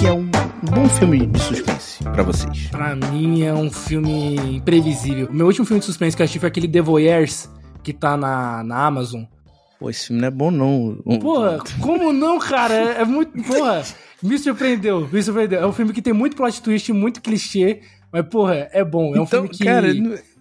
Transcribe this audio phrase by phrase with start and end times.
[0.00, 0.30] que é um,
[0.62, 2.68] bom filme de suspense pra vocês?
[2.68, 5.28] Pra mim é um filme imprevisível.
[5.30, 7.50] O meu último filme de suspense que eu assisti foi aquele The Voyeurs,
[7.84, 9.24] que tá na, na Amazon.
[9.78, 11.18] Pô, esse filme não é bom, não.
[11.18, 12.72] Porra, como não, cara?
[12.72, 13.42] É, é muito.
[13.42, 13.82] Porra,
[14.22, 15.60] me surpreendeu, me surpreendeu.
[15.60, 19.14] É um filme que tem muito plot twist, muito clichê, mas, porra, é bom.
[19.14, 19.64] É um então, filme que.
[19.64, 19.88] cara,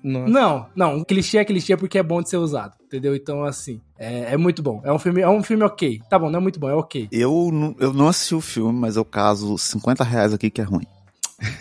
[0.04, 0.29] nossa.
[0.31, 3.16] Não, não, um clichê é clichê porque é bom de ser usado, entendeu?
[3.16, 4.81] Então, assim, é, é muito bom.
[4.84, 5.99] É um filme, é um filme ok.
[6.09, 7.07] Tá bom, não é muito bom, é ok.
[7.11, 10.63] Eu, não- eu não assisti o filme, mas eu caso 50 reais aqui que é
[10.63, 10.85] ruim.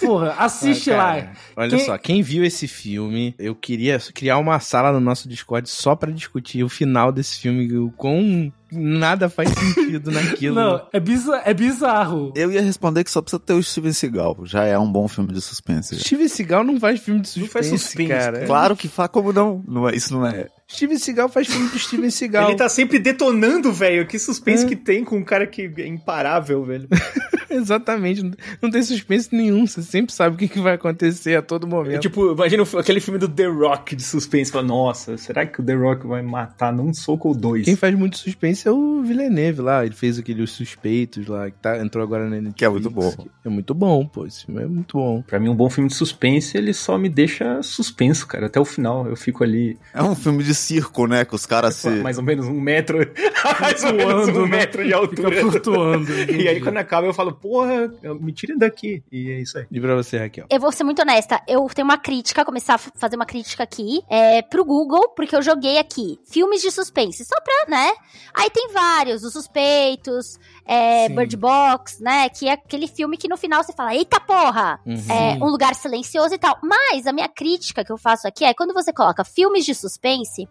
[0.00, 1.32] Porra, assiste Ah, lá.
[1.56, 5.68] Olha Quem- só, quem viu esse filme, eu queria criar uma sala no nosso Discord
[5.68, 10.54] só pra discutir o final desse filme, o quão nada faz sentido naquilo.
[10.54, 12.32] Não, é, bizar, é bizarro.
[12.36, 14.36] Eu ia responder que só precisa ter o Steven Seagal.
[14.44, 15.94] Já é um bom filme de suspense.
[15.96, 16.02] já.
[16.02, 18.46] Steven Seagal não faz filme de Não suspense, faz suspense, cara.
[18.46, 19.64] Claro que faz, como não?
[19.66, 20.48] não é, isso não é.
[20.70, 22.48] Steven Seagal faz filme do Steven Seagal.
[22.50, 24.06] Ele tá sempre detonando, velho.
[24.06, 24.68] Que suspense É.
[24.68, 26.88] que tem com um cara que é imparável, velho.
[27.68, 28.22] Exatamente,
[28.62, 32.00] não- tem suspense nenhum, você sempre sabe o que, que vai acontecer a todo momento.
[32.00, 34.50] tipo, imagina aquele filme do The Rock de suspense.
[34.52, 37.64] Fala, nossa, será que o The Rock vai matar num soco ou dois?
[37.64, 41.56] Quem faz muito suspense é o Villeneuve lá, ele fez aquele Os Suspeitos lá, que
[41.58, 42.54] tá, entrou agora na Netflix.
[42.56, 43.14] Que é muito bom.
[43.44, 45.22] É muito bom, pô, esse filme é muito bom.
[45.22, 48.46] Pra mim, um bom filme de suspense, ele só me deixa suspenso, cara.
[48.46, 51.24] Até o final, eu fico ali, É um filme de circo, né?
[51.24, 51.88] Que os caras se.
[51.90, 52.98] mais ou menos um metro,
[53.60, 54.56] mais ou menos Flutuando, um né?
[54.58, 55.40] metro de Fica altura.
[55.40, 56.08] flutuando.
[56.38, 59.02] E aí, quando acaba, eu falo, porra, me tirem daqui.
[59.10, 59.66] E é isso aí.
[59.70, 60.46] E pra você, Raquel?
[60.50, 64.02] Eu vou ser muito honesta, eu tenho uma crítica, começar a fazer uma crítica aqui,
[64.08, 67.92] é, pro Google, porque eu joguei aqui, filmes de suspense, só pra, né?
[68.34, 71.08] Aí tem vários, Os Suspeitos, é.
[71.08, 72.28] Bird Box, né?
[72.28, 74.80] Que é aquele filme que no final você fala, eita porra!
[74.86, 74.94] Uhum.
[75.08, 76.58] É, um lugar silencioso e tal.
[76.62, 80.48] Mas a minha crítica que eu faço aqui é quando você coloca filmes de suspense,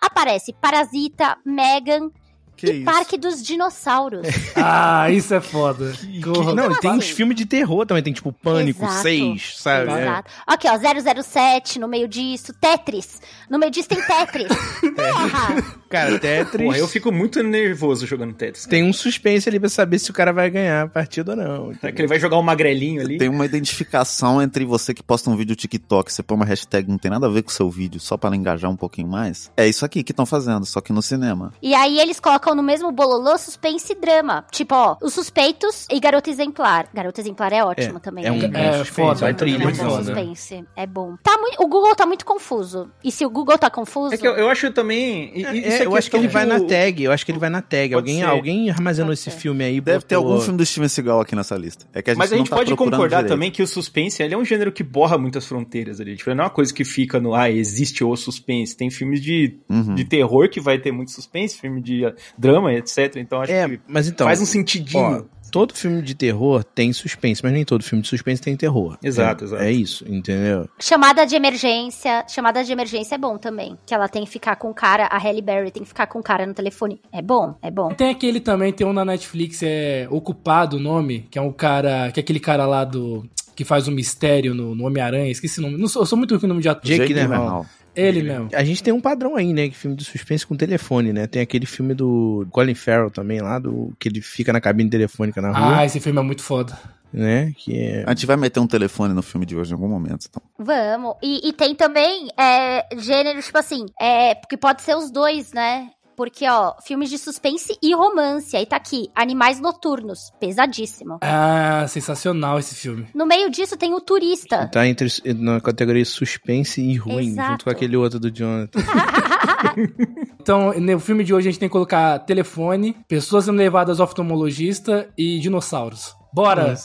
[0.00, 2.10] aparece Parasita, Megan
[2.60, 2.84] Que e isso?
[2.84, 4.26] Parque dos Dinossauros.
[4.62, 5.92] Ah, isso é foda.
[6.22, 6.54] Corra.
[6.54, 6.98] Não, e tem assim?
[6.98, 9.02] uns filmes de terror também, tem tipo Pânico Exato.
[9.02, 9.90] 6, sabe?
[9.90, 10.02] É.
[10.02, 10.30] Exato.
[10.46, 13.20] Aqui, ó, 007 no meio disso, Tetris.
[13.48, 14.48] No meio disso tem Tetris.
[14.94, 15.80] Porra!
[15.88, 18.66] Cara, Tetris Porra, eu fico muito nervoso jogando Tetris.
[18.66, 21.72] tem um suspense ali pra saber se o cara vai ganhar a partida ou não.
[21.82, 23.18] É que ele vai jogar um magrelinho ali.
[23.18, 26.90] Tem uma identificação entre você que posta um vídeo TikTok, você põe uma hashtag que
[26.90, 29.08] não tem nada a ver com o seu vídeo, só pra ela engajar um pouquinho
[29.08, 29.50] mais.
[29.56, 31.52] É isso aqui que estão fazendo, só que no cinema.
[31.62, 34.44] E aí eles colocam no mesmo bololô suspense e drama.
[34.50, 36.88] Tipo, ó, Os Suspeitos e Garota Exemplar.
[36.92, 38.24] Garota Exemplar é ótimo É, também.
[38.26, 38.50] é um né?
[38.54, 39.14] É, suspense, foda.
[39.20, 40.04] vai É trilha, um muito bom foda.
[40.04, 40.64] suspense.
[40.76, 41.16] É bom.
[41.22, 42.90] Tá muito, o Google tá muito confuso.
[43.02, 44.14] E se o Google tá confuso...
[44.14, 45.32] É que eu, eu acho também.
[45.34, 47.38] e- É, isso é eu acho que ele vai na tag, eu acho que ele
[47.38, 47.90] vai na tag.
[47.90, 48.24] Pode Alguém, ser.
[48.26, 49.80] alguém armazenou esse filme aí.
[49.80, 51.86] Deve ter botou- algum filme do Steven Seagal aqui nessa lista.
[51.92, 53.28] É que a gente Mas a gente tá pode concordar direito.
[53.28, 56.16] também que o suspense ele é um gênero que borra muitas fronteiras ali.
[56.16, 58.76] Tipo, não é uma coisa que fica no, ah, existe o suspense.
[58.76, 59.94] Tem filmes de, Uhum.
[59.94, 62.02] de terror que vai ter muito suspense, filme de
[62.40, 63.16] drama, etc.
[63.16, 64.26] Então acho É, que mas então.
[64.26, 65.26] faz um sentidinho.
[65.34, 68.96] Ó, todo filme de terror tem suspense, mas nem todo filme de suspense tem terror.
[69.02, 69.62] Exato, é, exato.
[69.64, 70.68] É isso, entendeu?
[70.78, 72.24] Chamada de emergência.
[72.28, 73.76] Chamada de emergência é bom também.
[73.84, 76.20] Que ela tem que ficar com o cara, a Halle Berry tem que ficar com
[76.20, 77.00] o cara no telefone.
[77.12, 77.88] É bom, é bom.
[77.94, 82.10] Tem aquele também, tem um na Netflix, é Ocupado o nome, que é um cara,
[82.12, 83.28] que é aquele cara lá do...
[83.56, 85.76] Que faz um mistério no, no Homem-Aranha, esqueci o nome.
[85.76, 86.82] Não sou, eu sou muito ruim com o nome de ator.
[86.86, 87.66] Jake Jake Gyllenhaal.
[87.94, 88.48] Ele mesmo.
[88.54, 89.68] A gente tem um padrão aí, né?
[89.68, 91.26] Que filme de suspense com telefone, né?
[91.26, 95.40] Tem aquele filme do Colin Farrell também lá, do que ele fica na cabine telefônica
[95.42, 96.78] na rua, Ah, esse filme é muito foda.
[97.12, 97.52] né?
[97.56, 98.04] Que é...
[98.06, 100.26] A gente vai meter um telefone no filme de hoje em algum momento.
[100.30, 100.42] Então.
[100.58, 101.16] Vamos.
[101.22, 105.88] E, e tem também é, gêneros, tipo assim, é, porque pode ser os dois, né?
[106.20, 108.54] Porque, ó, filmes de suspense e romance.
[108.54, 110.30] Aí tá aqui, Animais Noturnos.
[110.38, 111.18] Pesadíssimo.
[111.22, 113.06] Ah, sensacional esse filme.
[113.14, 114.68] No meio disso tem o Turista.
[114.68, 117.52] Tá entre, na categoria suspense e ruim, Exato.
[117.52, 118.80] junto com aquele outro do Jonathan.
[120.40, 124.04] Então, no filme de hoje a gente tem que colocar telefone, pessoas sendo levadas ao
[124.04, 126.16] oftalmologista e dinossauros.
[126.32, 126.76] Bora!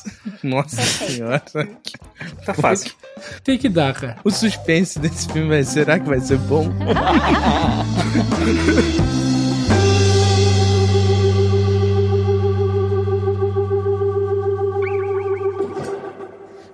[0.43, 1.39] Nossa senhora.
[2.45, 2.91] Tá fácil.
[3.43, 4.17] Tem que dar, cara.
[4.23, 6.67] O suspense desse filme vai será que vai ser bom?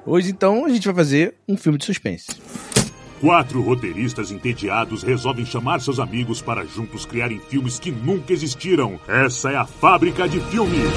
[0.03, 2.27] Hoje, então, a gente vai fazer um filme de suspense.
[3.21, 8.99] Quatro roteiristas entediados resolvem chamar seus amigos para juntos criarem filmes que nunca existiram.
[9.07, 10.91] Essa é a fábrica de filmes.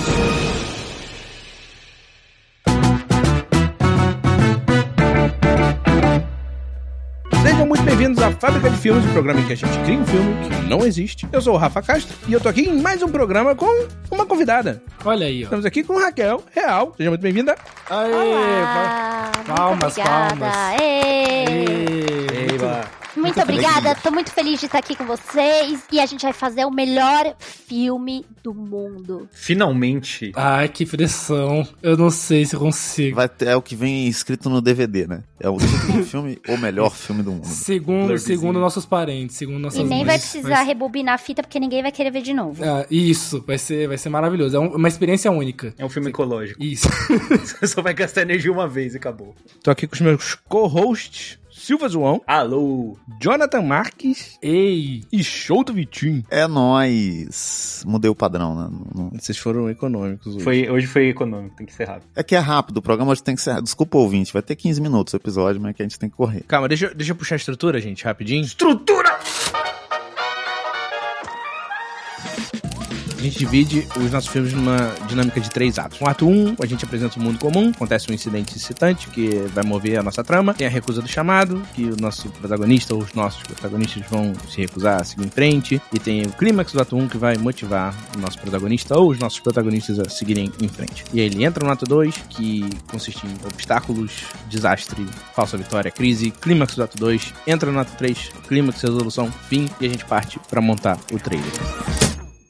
[7.84, 10.68] Bem-vindos à Fábrica de Filmes, o programa em que a gente cria um filme que
[10.68, 11.28] não existe.
[11.30, 14.24] Eu sou o Rafa Castro e eu tô aqui em mais um programa com uma
[14.24, 14.82] convidada.
[15.04, 15.44] Olha aí, ó.
[15.44, 16.94] Estamos aqui com Raquel Real.
[16.96, 17.54] Seja muito bem-vinda.
[17.90, 18.10] Aê!
[18.10, 20.54] Olá, palmas, palmas.
[20.80, 21.44] Ê.
[21.60, 21.73] Aê!
[23.36, 23.94] Muito obrigada.
[23.96, 25.82] Tô muito feliz de estar aqui com vocês.
[25.90, 29.28] E a gente vai fazer o melhor filme do mundo.
[29.32, 30.30] Finalmente.
[30.36, 31.66] Ai, que pressão.
[31.82, 33.16] Eu não sei se eu consigo.
[33.16, 35.24] Vai ter, é o que vem escrito no DVD, né?
[35.40, 37.46] É o título do filme, o melhor filme do mundo.
[37.46, 41.58] Segundo, segundo nossos parentes, segundo nossas E nem mães, vai precisar rebobinar a fita, porque
[41.58, 42.62] ninguém vai querer ver de novo.
[42.64, 44.56] Ah, isso, vai ser, vai ser maravilhoso.
[44.56, 45.74] É um- uma experiência única.
[45.76, 46.62] É um filme ecológico.
[46.62, 46.88] Isso.
[47.44, 49.34] Você só vai gastar energia uma vez e acabou.
[49.62, 52.96] Tô aqui com os meus co-hosts, Silva João, Alô.
[53.20, 56.22] Jonathan Marques Ei, e Show do Vitinho.
[56.30, 57.82] É nóis.
[57.86, 58.68] Mudei o padrão, né?
[58.94, 60.44] Não- Vocês foram econômicos hoje.
[60.44, 62.08] Foi, hoje foi econômico, tem que ser rápido.
[62.14, 63.60] É que é rápido, o programa hoje tem que ser.
[63.62, 66.16] Desculpa, ouvinte, vai ter 15 minutos o episódio, mas é que a gente tem que
[66.16, 66.42] correr.
[66.46, 68.44] Calma, deixa, deixa eu puxar a estrutura, gente, rapidinho.
[68.44, 69.13] Estrutura!
[73.24, 75.98] Gente divide os nossos filmes numa dinâmica de três atos.
[75.98, 79.64] No ato 1, a gente apresenta o mundo comum, acontece um incidente excitante que vai
[79.64, 80.54] mover a nossa trama.
[80.54, 84.60] Tem a recusa do chamado, que o nosso protagonista ou os nossos protagonistas vão se
[84.60, 85.80] recusar a seguir em frente.
[85.92, 89.18] E tem o clímax do ato 1 que vai motivar o nosso protagonista ou os
[89.18, 91.04] nossos protagonistas a seguirem em frente.
[91.12, 96.30] E aí ele entra no ato 2, que consiste em obstáculos, desastre, falsa vitória, crise.
[96.30, 99.68] Clímax do ato 2, entra no ato 3, clímax, resolução, fim.
[99.80, 101.52] E a gente parte pra montar o trailer.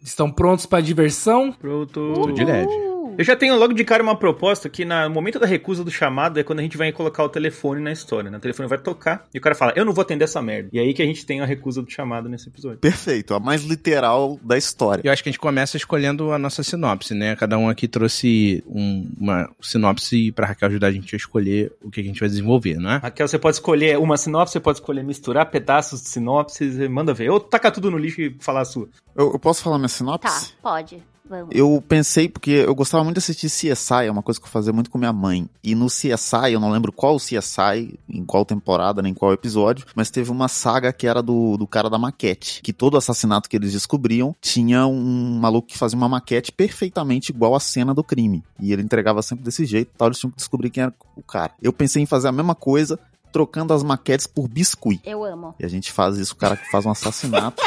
[0.05, 1.53] Estão prontos pra diversão?
[1.53, 2.33] Pronto.
[2.33, 2.94] de leve.
[3.17, 6.39] Eu já tenho logo de cara uma proposta que no momento da recusa do chamado
[6.39, 8.39] é quando a gente vai colocar o telefone na história, né?
[8.39, 10.69] O telefone vai tocar e o cara fala, eu não vou atender essa merda.
[10.73, 12.79] E aí que a gente tem a recusa do chamado nesse episódio.
[12.79, 15.03] Perfeito, a mais literal da história.
[15.05, 17.37] Eu acho que a gente começa escolhendo a nossa sinopse, né?
[17.37, 21.91] Cada um aqui trouxe um- uma sinopse pra Raquel ajudar a gente a escolher o
[21.91, 22.97] que a gente vai desenvolver, não é?
[22.99, 27.15] Raquel, você pode escolher uma sinopse, você pode escolher misturar pedaços de sinopses, e manda
[27.15, 27.31] ver.
[27.31, 28.89] Ou tacar tudo no lixo e falar a sua.
[29.17, 30.55] Eu, eu posso falar minha Tá, sinopse?
[30.63, 31.03] pode.
[31.27, 31.55] Vamos.
[31.55, 34.75] Eu pensei, porque eu gostava muito de assistir CSI, é uma coisa que eu fazia
[34.75, 35.49] muito com minha mãe.
[35.63, 40.11] E no CSI, eu não lembro qual CSI, em qual temporada, nem qual episódio, mas
[40.11, 42.61] teve uma saga que era do, do cara da maquete.
[42.63, 47.55] Que todo assassinato que eles descobriam tinha um maluco que fazia uma maquete perfeitamente igual
[47.55, 48.45] à cena do crime.
[48.61, 51.53] E ele entregava sempre desse jeito, tal, eles tinham que descobrir quem era o cara.
[51.63, 52.99] Eu pensei em fazer a mesma coisa,
[53.35, 55.01] trocando as maquetes por biscuit.
[55.05, 55.57] Eu amo.
[55.59, 57.61] E a gente faz isso, o cara que faz um assassinato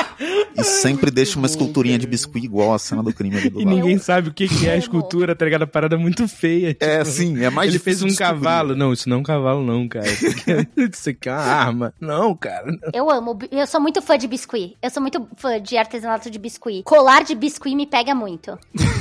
[0.58, 3.66] e sempre deixa uma esculturinha de biscuit igual à cena do crime ali do E
[3.66, 3.76] lado.
[3.76, 5.64] ninguém sabe o que, que é a escultura, tá ligado?
[5.64, 6.70] A parada é muito feia.
[6.80, 8.34] É, tipo, sim, é mais Ele fez um descobrir.
[8.34, 8.76] cavalo.
[8.78, 10.08] Não, isso não é um cavalo, não, cara.
[10.10, 11.94] Isso aqui é, isso aqui é uma arma.
[12.00, 12.66] Não, cara.
[12.94, 13.38] Eu amo.
[13.52, 14.78] Eu sou muito fã de biscuit.
[14.82, 16.82] Eu sou muito fã de artesanato de biscuit.
[16.84, 18.58] Colar de biscuit me pega muito.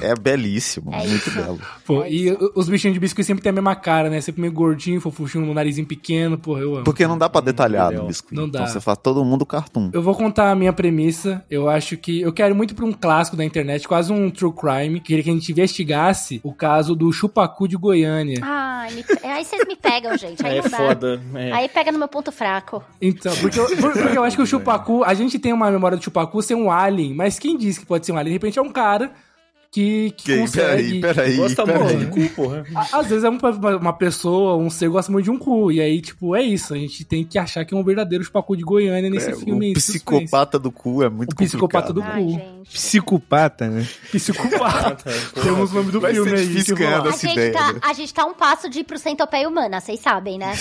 [0.00, 1.32] É belíssimo, É muito isso.
[1.34, 1.58] belo.
[1.84, 4.20] Pô, É e os bichinhos de biscoito sempre tem a mesma cara, né?
[4.20, 6.07] Sempre meio gordinho, fofuchinho, no narizinho pequeno,
[6.38, 6.84] porra, eu amo.
[6.84, 8.34] Porque não dá pra detalhar no biscuit.
[8.34, 8.60] Não dá.
[8.60, 9.90] Então você faz todo mundo cartoon.
[9.92, 11.44] Eu vou contar a minha premissa.
[11.50, 12.20] Eu acho que.
[12.20, 15.00] Eu quero muito pra um clássico da internet, quase um true crime.
[15.00, 18.38] Queria que a gente investigasse o caso do Chupacu de Goiânia.
[18.42, 19.04] Ai, me...
[19.24, 20.44] aí vocês me pegam, gente.
[20.44, 20.76] Aí é não dá.
[20.76, 21.20] foda.
[21.34, 21.52] É.
[21.52, 22.82] Aí pega no meu ponto fraco.
[23.00, 25.02] Então, porque eu, por- porque eu acho que o Chupacu.
[25.04, 28.04] A gente tem uma memória do Chupacu ser um alien, mas quem diz que pode
[28.06, 28.28] ser um alien?
[28.32, 29.10] De repente é um cara
[29.70, 31.00] que, que Que, consegue.
[31.00, 31.96] peraí, peraí, Gosta peraí.
[31.96, 32.64] muito de cu, porra.
[32.74, 35.70] A- Às vezes é uma, uma pessoa, um ser gosta muito de um cu.
[35.70, 36.72] E aí, tipo, é isso.
[36.74, 39.70] A gente tem que achar que é um verdadeiro Chupacu de Goiânia nesse É, filme.
[39.70, 42.30] o psicopata do cu é muito O psicopata do Ai, cu.
[42.30, 42.70] gente.
[42.72, 43.86] Psicopata, né?
[44.10, 45.10] Psicopata.
[45.42, 46.42] Temos o nome do Vai filme ser aí.
[46.48, 47.80] A gente, ideia, tá, né?
[47.82, 50.52] a gente tá um passo de ir pro centopeia humana, vocês sabem, né?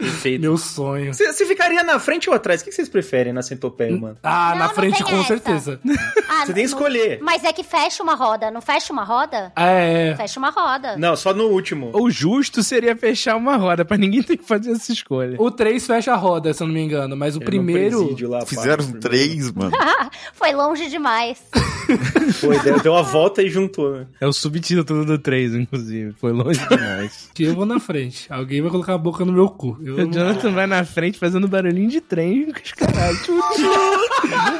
[0.00, 0.40] Perfeito.
[0.40, 1.12] Meu sonho.
[1.14, 2.60] Você, ficaria na frente ou atrás?
[2.60, 4.16] O que vocês preferem na centopeia, mano?
[4.22, 5.26] Ah, Não, na frente, com essa.
[5.28, 5.80] certeza.
[6.28, 7.18] Ah, Você tem que não- escolher.
[7.22, 9.52] Mas é que fecha uma roda, não fecha uma roda?
[9.56, 10.14] É.
[10.16, 10.96] Fecha uma roda.
[10.96, 11.90] Não, só no último.
[11.94, 15.36] O justo seria fechar uma roda, pra ninguém ter que fazer essa escolha.
[15.38, 17.16] O 3 fecha a roda, se eu não me engano.
[17.16, 18.16] Mas o primeiro.
[18.28, 19.72] lá, Fizeram três, mano.
[20.34, 21.38] Foi longe demais.
[22.40, 24.06] Foi, deu, deu uma volta e juntou, né?
[24.20, 26.12] É o subtítulo do 3, inclusive.
[26.18, 27.28] Foi longe demais.
[27.38, 28.26] Eu vou na frente.
[28.32, 29.76] Alguém vai colocar a boca no meu cu.
[29.94, 33.26] O Jonathan vai na frente fazendo barulhinho de trem com os caras.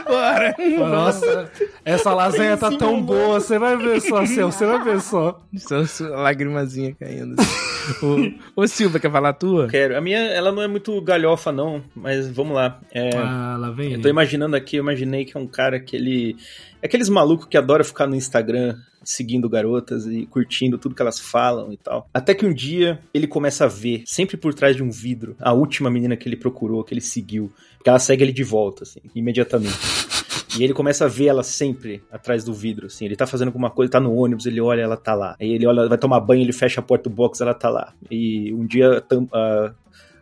[0.06, 0.54] Bora.
[0.78, 1.50] Nossa,
[1.84, 3.40] essa lasanha tá tão boa.
[3.40, 4.50] Você vai ver só, Céu.
[4.50, 5.40] Você vai ver só.
[5.56, 7.36] Só lagrimazinha caindo.
[8.56, 9.68] ô, Silva, quer falar a tua?
[9.68, 9.96] Quero.
[9.96, 12.80] A minha, ela não é muito galhofa, não, mas vamos lá.
[12.92, 14.02] É, Ah, lá vem eu ele.
[14.02, 16.36] tô imaginando aqui, eu imaginei que é um cara que ele.
[16.82, 21.72] Aqueles malucos que adora ficar no Instagram seguindo garotas e curtindo tudo que elas falam
[21.72, 22.08] e tal.
[22.12, 25.52] Até que um dia ele começa a ver, sempre por trás de um vidro, a
[25.52, 27.52] última menina que ele procurou, que ele seguiu.
[27.76, 29.78] Porque ela segue ele de volta, assim, imediatamente.
[30.58, 33.04] E ele começa a ver ela sempre atrás do vidro, assim.
[33.04, 35.36] Ele tá fazendo alguma coisa, tá no ônibus, ele olha, ela tá lá.
[35.40, 37.94] Aí ele olha, vai tomar banho, ele fecha a porta do box, ela tá lá.
[38.10, 39.72] E um dia a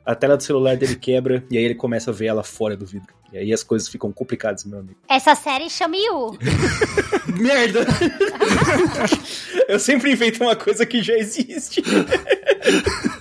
[0.08, 2.86] a, tela do celular dele quebra e aí ele começa a ver ela fora do
[2.86, 3.12] vidro.
[3.30, 4.98] E aí as coisas ficam complicadas, meu amigo.
[5.06, 6.38] Essa série chama Yu.
[7.38, 7.80] Merda!
[9.68, 11.82] Eu sempre invento uma coisa que já existe.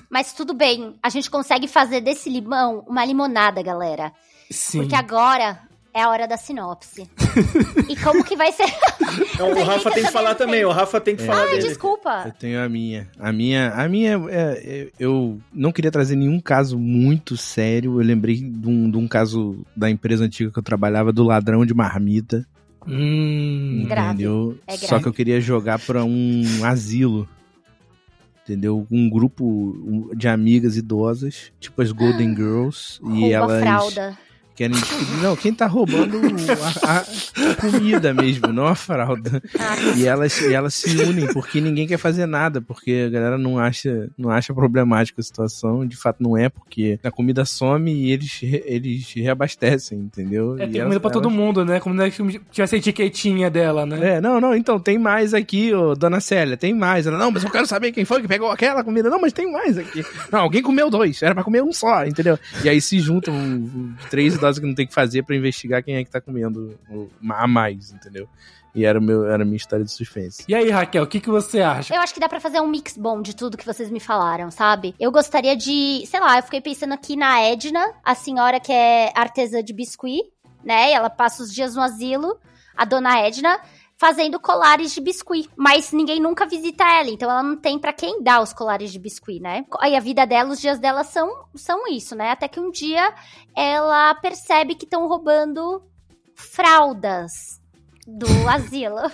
[0.09, 4.13] Mas tudo bem, a gente consegue fazer desse limão uma limonada, galera.
[4.49, 4.79] Sim.
[4.79, 5.66] Porque agora
[5.97, 7.09] é a hora da sinopse.
[7.89, 8.71] e como que vai ser?
[9.39, 11.63] Não, o Rafa tem que falar também, o Rafa tem que falar Ai, dele.
[11.63, 12.35] Eu desculpa.
[12.39, 13.09] tenho a minha.
[13.19, 17.99] A minha, a minha é, é, eu não queria trazer nenhum caso muito sério.
[17.99, 21.65] Eu lembrei de um, de um caso da empresa antiga que eu trabalhava, do ladrão
[21.65, 22.45] de marmita.
[22.87, 23.85] Hum.
[23.87, 24.09] Grave.
[24.09, 24.57] Entendeu?
[24.67, 25.03] É Só grave.
[25.03, 27.27] que eu queria jogar pra um asilo.
[28.43, 28.85] Entendeu?
[28.91, 32.99] Um grupo de amigas idosas, tipo as Golden Girls.
[33.15, 34.17] e elas fralda.
[34.57, 35.21] Querem descobrir.
[35.21, 36.19] Não, quem tá roubando
[36.83, 36.99] a,
[37.51, 39.41] a comida mesmo, não a fralda.
[39.95, 43.57] E elas, e elas se unem porque ninguém quer fazer nada, porque a galera não
[43.59, 45.85] acha, não acha problemática a situação.
[45.85, 50.57] De fato, não é, porque a comida some e eles, eles reabastecem, entendeu?
[50.59, 51.79] É, E tem elas- comida pra todo elas- mundo, né?
[51.79, 54.15] Como é que tivesse a etiquetinha dela, né?
[54.15, 57.05] É, não, não, então tem mais aqui, ô, dona Célia, tem mais.
[57.07, 59.09] Ela, não, mas eu quero saber quem foi que pegou aquela comida.
[59.09, 60.03] Não, mas tem mais aqui.
[60.31, 62.37] Não, alguém comeu dois, era pra comer um só, entendeu?
[62.63, 63.35] E aí se juntam
[64.09, 67.09] três idosos que não tem que fazer pra investigar quem é que tá comendo o-
[67.31, 68.27] a mais, entendeu?
[68.75, 70.43] E era, o meu, era a minha história de suspense.
[70.47, 71.95] E aí, Raquel, o que, que você acha?
[71.95, 74.51] Eu acho que dá pra fazer um mix bom de tudo que vocês me falaram,
[74.51, 74.93] sabe?
[74.99, 79.11] Eu gostaria de, sei lá, eu fiquei pensando aqui na Edna, a senhora que é
[79.15, 80.21] artesã de biscuit,
[80.63, 80.91] né?
[80.91, 82.37] E ela passa os dias no asilo,
[82.75, 83.59] a dona Edna,
[83.97, 85.49] fazendo colares de biscuit.
[85.57, 88.99] Mas ninguém nunca visita ela, então ela não tem pra quem dar os colares de
[88.99, 89.65] biscuit, né?
[89.79, 92.31] Aí a vida dela, os dias dela são, são isso, né?
[92.31, 93.13] Até que um dia
[93.55, 95.81] ela percebe que estão roubando
[96.35, 97.59] fraldas
[98.07, 99.11] do asilo.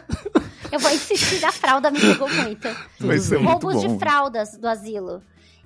[0.71, 2.67] Eu vou insistir na fralda, me pegou muito.
[2.99, 5.21] Vai ser muito Roubos de fraldas do asilo.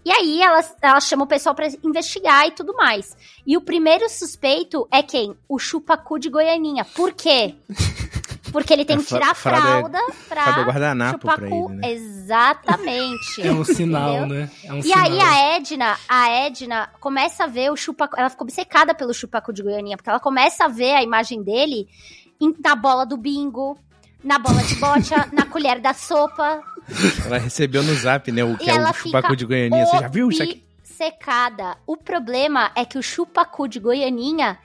[0.05, 3.17] E aí ela, ela chama o pessoal pra investigar e tudo mais.
[3.45, 5.35] E o primeiro suspeito é quem?
[5.49, 6.85] O chupacu de Goianinha.
[6.85, 7.55] Por quê?
[8.57, 11.33] Porque ele tem É, que tirar a fralda é- fralda pra fralda é guardanapo pra
[11.35, 11.69] chupacu.
[11.71, 11.91] ele, né?
[11.91, 13.41] Exatamente.
[13.47, 14.27] É um sinal, Entendeu?
[14.39, 14.49] né?
[14.63, 15.03] É um E sinal.
[15.05, 19.53] aí a Edna, a Edna começa a ver o chupacu, ela ficou obcecada pelo chupacu
[19.53, 21.87] de Goianinha, porque ela começa a ver a imagem dele
[22.63, 23.77] na bola do bingo,
[24.23, 26.61] na bola de bocha, na colher da sopa,
[27.25, 28.43] Ela recebeu no zap, né?
[28.43, 29.85] O que E é o chupacu de Goianinha.
[29.85, 30.63] Você já viu isso aqui?
[30.83, 31.77] secada.
[31.85, 34.57] O problema é que o chupacu de Goianinha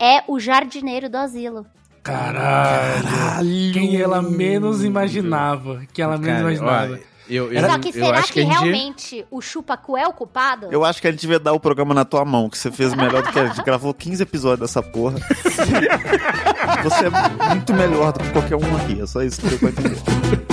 [0.00, 1.66] é o jardineiro do asilo.
[2.06, 3.72] Caralho.
[3.72, 5.82] Quem ela menos imaginava.
[5.92, 6.94] Que ela menos Cara, imaginava.
[7.02, 10.06] ó, eu, eu, Só que eu será acho que, a gente- realmente o chupacu é
[10.06, 10.68] o culpado?
[10.70, 12.94] Eu acho que a gente devia dar o programa na tua mão, que você fez
[12.94, 13.62] melhor do que a gente.
[13.64, 15.18] Gravou 15 episódios dessa porra.
[16.84, 19.00] você é muito melhor do que qualquer um aqui.
[19.02, 20.45] É só isso que eu pra entender.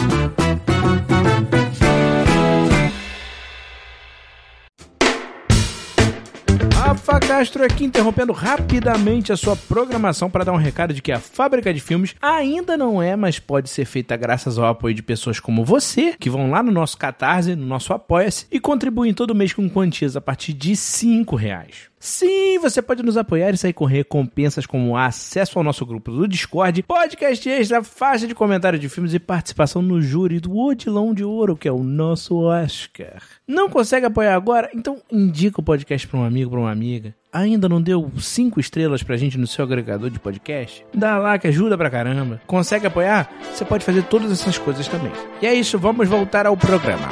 [7.14, 11.20] Rafa Castro aqui interrompendo rapidamente a sua programação para dar um recado de que a
[11.20, 15.40] fábrica de filmes ainda não é, mas pode ser feita graças ao apoio de pessoas
[15.40, 19.54] como você, que vão lá no nosso Catarse, no nosso Apoia-se e contribuem todo mês
[19.54, 21.93] com quantias a partir de 5 reais.
[22.04, 26.28] Sim, você pode nos apoiar e sair com recompensas como acesso ao nosso grupo do
[26.28, 31.24] Discord, podcast extra, faixa de comentário de filmes e participação no júri do Odilão de
[31.24, 33.24] Ouro, que é o nosso Oscar.
[33.48, 34.70] Não consegue apoiar agora?
[34.76, 37.16] Então indica o podcast para um amigo, para uma amiga.
[37.32, 40.86] Ainda não deu cinco estrelas pra gente no seu agregador de podcast?
[40.94, 42.42] Dá lá que ajuda pra caramba.
[42.46, 43.32] Consegue apoiar?
[43.54, 45.14] Você pode fazer todas essas coisas também.
[45.42, 47.08] E é isso, vamos voltar ao programa.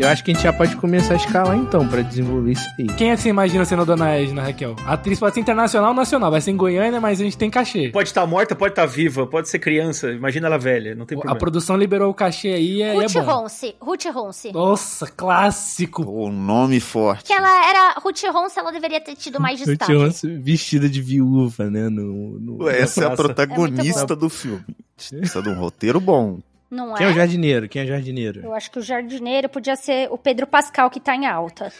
[0.00, 2.86] Eu acho que a gente já pode começar a escalar então pra desenvolver isso aí.
[2.96, 4.74] Quem é que você imagina sendo a Dona Edna, Raquel?
[4.86, 6.30] A atriz pode ser internacional ou nacional.
[6.30, 7.90] Vai ser em Goiânia, mas a gente tem cachê.
[7.90, 10.10] Pode estar morta, pode estar viva, pode ser criança.
[10.10, 11.38] Imagina ela velha, não tem A problema.
[11.38, 13.20] produção liberou o cachê aí é, e é Ruth bom.
[13.42, 13.74] Ronce.
[13.78, 14.52] Ruth Ronce.
[14.52, 16.02] Nossa, clássico.
[16.04, 17.24] Pô, nome forte.
[17.26, 17.94] Que ela era.
[18.00, 19.92] Ruth Ronce, ela deveria ter tido mais destaque.
[19.92, 21.90] Beyoncé vestida de viúva, né?
[21.90, 23.22] No, no- Ué, Essa é a praça.
[23.22, 24.64] protagonista do filme.
[24.96, 26.38] Precisa de um roteiro bom.
[26.70, 27.12] Não Quem é é?
[27.12, 27.68] o jardineiro?
[27.68, 28.40] Quem é o jardineiro?
[28.44, 31.72] Eu acho que o jardineiro podia ser o Pedro Pascal, que tá em alta.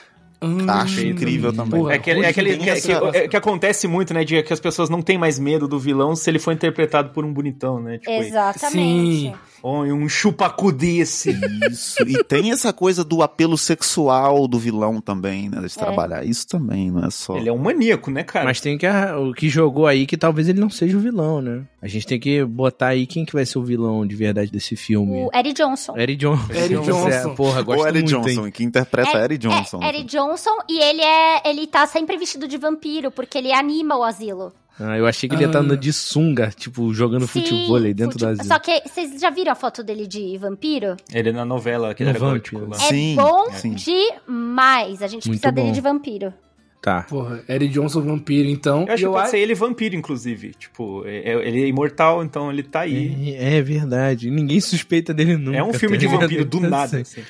[0.42, 1.78] Hum, Acho incrível também.
[1.78, 4.25] porra, É aquele, é aquele que, essa- que- que acontece muito, né?
[4.25, 7.26] De que as pessoas não têm mais medo do vilão se ele for interpretado por
[7.26, 7.99] um bonitão, né?
[7.99, 9.20] Tipo, Exatamente.
[9.20, 9.35] Sim.
[9.62, 11.38] Oh, um chupacu desse.
[11.71, 12.02] Isso.
[12.07, 15.61] E tem essa coisa do apelo sexual do vilão também, né?
[15.61, 16.25] De trabalhar.
[16.25, 17.37] Isso também, não é só.
[17.37, 18.45] Ele é um maníaco, né, cara?
[18.45, 21.62] Mas tem que o que jogou aí que talvez ele não seja o vilão, né?
[21.83, 24.76] A gente tem que botar aí quem que vai ser o vilão de verdade desse
[24.76, 25.25] filme.
[25.25, 25.97] O Eric Johnson.
[25.97, 26.52] Eric Johnson.
[26.52, 27.35] Eric Johnson.
[27.35, 28.52] Porra, gosto o Eric muito, Johnson, hein?
[28.52, 29.81] que interpreta É- Eric Johnson.
[29.83, 31.49] É, Eric Johnson, e ele é.
[31.49, 34.52] Ele tá sempre vestido de vampiro, porque ele anima o asilo.
[34.80, 35.62] Ah, eu achei que ele ia estar Ah.
[35.62, 38.46] andando de sunga, tipo, jogando Sim, futebol aí dentro fute- asilo.
[38.49, 40.96] Só que vocês já viram a foto dele de vampiro?
[41.12, 42.76] Ele é na novela, que No era gótico lá.
[42.76, 43.75] É Sim, bom sim.
[43.75, 45.02] demais.
[45.02, 45.72] A gente Muito precisa dele bom.
[45.72, 46.34] de vampiro.
[46.82, 47.02] Tá.
[47.02, 48.87] Porra, Eric Johnson vampiro, então.
[48.87, 50.54] Eu acho E que pode ser ele vampiro, inclusive.
[50.58, 53.34] Tipo, é- é- ele é imortal, então ele tá aí.
[53.37, 54.30] É, é verdade.
[54.30, 55.58] Ninguém suspeita dele nunca.
[55.58, 56.20] É, um filme tá de ligado?
[56.22, 57.22] vampiro do nada, assim, assim.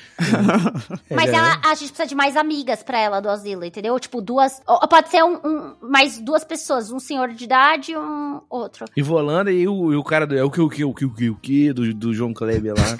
[1.09, 1.35] Mas É.
[1.35, 3.99] ela, a gente precisa de mais amigas pra ela do asilo, entendeu?
[3.99, 4.61] Tipo, duas.
[4.89, 8.85] Pode ser um, um- mais duas pessoas, um senhor de idade e um outro.
[8.95, 10.37] E Volanda e o, e o cara do.
[10.37, 12.73] É o que, o que, o que, o que, o que, do, do João Kleber
[12.77, 12.97] lá.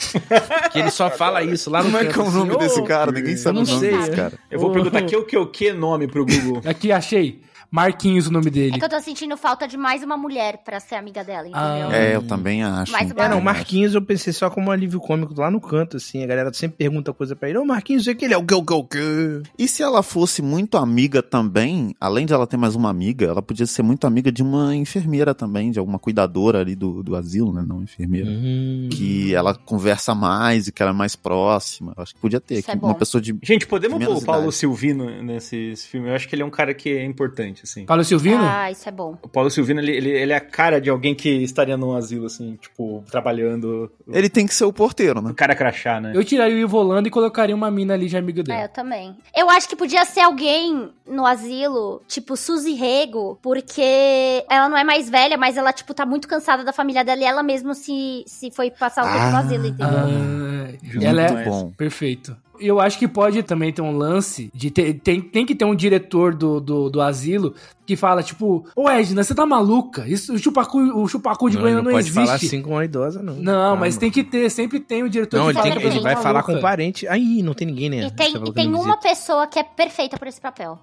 [0.69, 2.79] que ele só fala isso lá no Como é que é o nome assim, desse
[2.81, 3.11] "Ô, cara?
[3.11, 4.15] Ninguém sabe não o nome sei, desse é.
[4.15, 4.33] cara.
[4.49, 6.40] Eu vou perguntar que o que o que nome pro Google.
[6.65, 7.41] Aqui, achei.
[7.73, 8.77] Marquinhos o nome É dele.
[8.77, 11.87] que eu tô sentindo falta de mais uma mulher pra ser amiga dela, entendeu?
[11.89, 11.95] Ah.
[11.95, 12.91] É, eu também acho.
[12.91, 15.95] Mais uma- É, não, Marquinhos eu pensei só como um alívio cômico lá no canto,
[15.95, 16.21] assim.
[16.21, 17.57] A galera sempre pergunta coisa pra ele.
[17.59, 19.43] Ô, Marquinhos, é que ele é o que, o que, o que?
[19.57, 23.41] E se ela fosse muito amiga também, além de ela ter mais uma amiga, ela
[23.41, 27.53] podia ser muito amiga de uma enfermeira também, de alguma cuidadora ali do, do asilo,
[27.53, 27.63] né?
[27.65, 28.29] Não enfermeira.
[28.29, 28.89] Hum.
[28.91, 31.93] Que ela conversa mais e que ela é mais próxima.
[31.95, 32.55] Eu acho que podia ter.
[32.55, 32.93] Isso que é uma bom.
[32.95, 33.33] pessoa de.
[33.41, 34.55] Gente, podemos pôr o Paulo idade.
[34.55, 36.09] Silvino nesse esse filme?
[36.09, 37.85] Eu acho que ele é um cara que é importante, assim.
[37.85, 38.41] Paulo Silvino?
[38.43, 39.17] Ah, isso é bom.
[39.21, 42.25] O Paulo Silvino, ele, ele, ele é a cara de alguém que estaria num asilo,
[42.25, 43.91] assim, tipo, trabalhando.
[44.07, 45.31] Ele tem que ser o porteiro, né?
[45.31, 46.11] O cara crachá, né?
[46.15, 48.63] Eu tiraria o Ivolando e colocaria uma mina ali de amigo É, dele.
[48.63, 49.15] eu também.
[49.35, 54.83] Eu acho que podia ser alguém no asilo, tipo Suzy Rego, porque ela não é
[54.83, 58.23] mais velha, mas ela, tipo, tá muito cansada da família dela e ela mesmo se,
[58.27, 59.39] se foi passar o tempo no Ah.
[59.39, 59.87] asilo, entendeu?
[59.87, 61.71] Ah, ela é Muito bom.
[61.71, 62.35] perfeito.
[62.61, 65.75] Eu acho que pode também ter um lance de ter, tem, tem que ter um
[65.75, 67.53] diretor do, do, do asilo
[67.85, 70.07] que fala, tipo, ô Edna, você tá maluca?
[70.07, 72.25] Isso, o chupacu, o chupacu de Não, Goiânia ele não, não pode existe.
[72.25, 73.33] falar assim com uma idosa, não.
[73.35, 73.75] Não, Calma.
[73.77, 76.15] mas tem que ter, sempre tem o diretor Não, que ele, fala tem ele vai
[76.15, 76.65] uma falar com maluca.
[76.67, 77.07] o parente.
[77.07, 78.05] Aí, não tem ninguém, né?
[78.07, 79.09] E tem, e tem não uma visita.
[79.09, 80.79] pessoa que é perfeita por esse papel.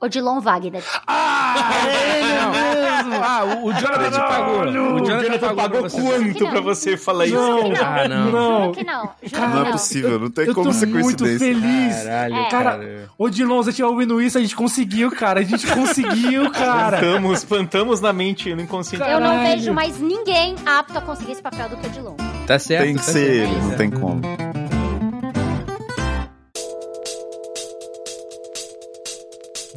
[0.00, 0.82] Odilon Wagner.
[1.06, 1.54] Ah,
[1.86, 3.14] ele mesmo!
[3.24, 4.60] Ah, o, o Jonathan te pagou.
[4.62, 6.00] O Jonathan pagou, pra você.
[6.02, 6.50] quanto Não.
[6.50, 7.34] pra você falar isso?
[7.34, 8.30] Não, Ah, não.
[8.30, 8.60] não.
[8.64, 9.02] Juro que não.
[9.22, 9.72] Juro Cara, que Não é não.
[9.72, 11.38] possível, não tem Eu como tô ser muito coincidência.
[11.38, 11.96] feliz.
[12.04, 12.48] Caralho, É.
[12.50, 13.10] Cara, cara.
[13.16, 14.36] Ô, Dilon, você tinha ouvindo isso?
[14.36, 15.40] A gente conseguiu, cara.
[15.40, 16.98] A gente conseguiu, cara.
[16.98, 19.08] Plantamos, plantamos na mente, no inconsciente.
[19.08, 22.14] Eu não vejo mais ninguém apto a conseguir esse papel do que Odilon.
[22.46, 22.84] Tá certo.
[22.84, 23.52] Tem que tá ser certo.
[23.54, 24.20] ele, não tem como.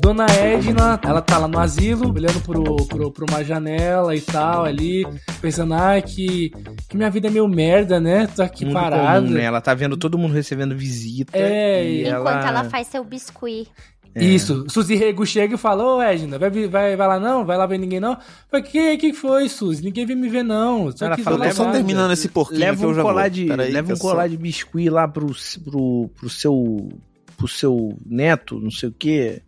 [0.02, 4.64] Dona Edna, ela tá lá no asilo, olhando pro, pro, pra uma janela e tal,
[4.64, 5.06] ali,
[5.42, 6.52] pensando, ah, que,
[6.88, 8.28] que minha vida é meio merda, né?
[8.28, 9.22] Tô aqui Mundo parada.
[9.22, 9.44] comum, né?
[9.44, 11.38] Ela tá vendo todo mundo recebendo visita.
[11.38, 12.48] É, e Enquanto ela...
[12.48, 13.68] ela faz seu biscuit.
[14.16, 14.24] É.
[14.24, 17.46] Isso, Suzy Rego chega e fala, ô Edna, vai, vai, vai lá não?
[17.46, 18.18] Vai lá ver ninguém não?
[18.50, 19.84] Falei, que, que foi, Suzy?
[19.84, 20.92] Ninguém veio me ver não.
[20.92, 22.94] Só Ela fala, Eu tô leva- só nada." terminando esse porquinho leva que eu um
[22.96, 23.30] já colar vou.
[23.30, 25.28] de Peraí, leva um só- colar de biscuit lá pro,
[25.64, 26.90] pro, pro seu
[27.38, 29.42] pro seu neto, não sei o quê.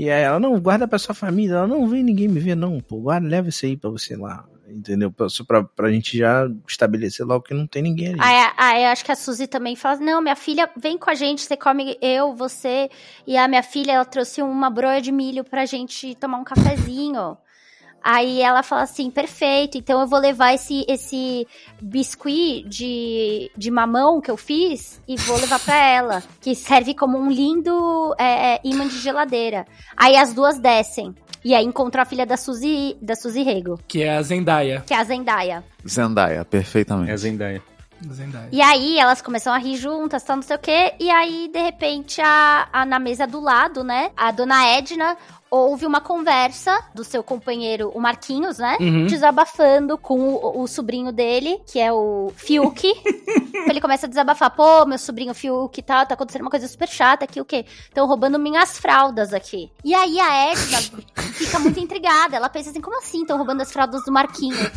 [0.00, 2.80] E aí ela não guarda pra sua família, ela não vem ninguém me ver não,
[2.80, 5.12] pô, guarda, leva isso aí pra você lá, entendeu?
[5.28, 8.18] Só pra, pra gente já estabelecer logo que não tem ninguém ali.
[8.56, 11.54] Aí, acho que a Suzy também fala: Não, minha filha, vem com a gente, você
[11.54, 12.88] come eu, você.
[13.26, 17.36] E a minha filha, ela trouxe uma broa de milho pra gente tomar um cafezinho.
[18.02, 21.46] Aí ela fala assim: perfeito, então eu vou levar esse, esse
[21.80, 27.18] biscuit de, de mamão que eu fiz e vou levar pra ela, que serve como
[27.18, 29.66] um lindo é, é, imã de geladeira.
[29.96, 31.14] Aí as duas descem.
[31.42, 34.82] E aí encontrou a filha da Suzy, da Suzy Rego, Que é a Zendaya.
[34.86, 35.64] que é a Zendaya.
[35.88, 37.10] Zendaya, perfeitamente.
[37.10, 37.62] É a Zendaya.
[38.12, 38.48] Zendaya.
[38.50, 40.94] E aí elas começam a rir juntas, tal, não sei o quê.
[40.98, 44.10] E aí, de repente, a, a- na mesa do lado, né?
[44.16, 45.16] A dona Edna
[45.50, 48.76] ouve uma conversa do seu companheiro, o Marquinhos, né?
[48.80, 49.06] Uhum.
[49.06, 52.86] Desabafando com o, o sobrinho dele, que é o Fiuk.
[53.68, 56.88] ele começa a desabafar, pô, meu sobrinho Fiuk e tal, tá acontecendo uma coisa super
[56.88, 57.64] chata aqui, o quê?
[57.88, 59.70] Estão roubando minhas fraldas aqui.
[59.84, 60.78] E aí a Edna
[61.34, 62.36] fica muito intrigada.
[62.36, 64.70] Ela pensa assim, como assim estão roubando as fraldas do Marquinhos?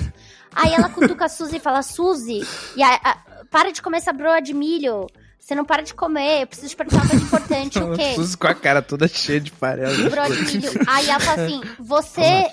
[0.56, 3.18] Aí ela cutuca a Suzy e fala, Suzy, e a- a-
[3.50, 5.08] para de comer essa broa de milho.
[5.40, 8.14] Você não para de comer, eu preciso te perguntar uma coisa importante, o quê?
[8.16, 10.10] Suzy com a cara toda cheia de farelo.
[10.10, 10.72] Broa de milho.
[10.88, 12.48] Aí ela fala assim, você,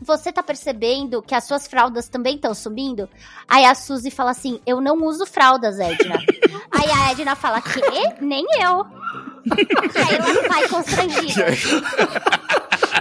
[0.00, 3.10] você tá percebendo que as suas fraldas também estão sumindo?
[3.46, 6.18] Aí a Suzy fala assim, eu não uso fraldas, Edna.
[6.72, 7.80] Aí a Edna fala, quê?
[8.22, 8.86] Nem eu.
[10.06, 11.44] Aí ela vai constrangida.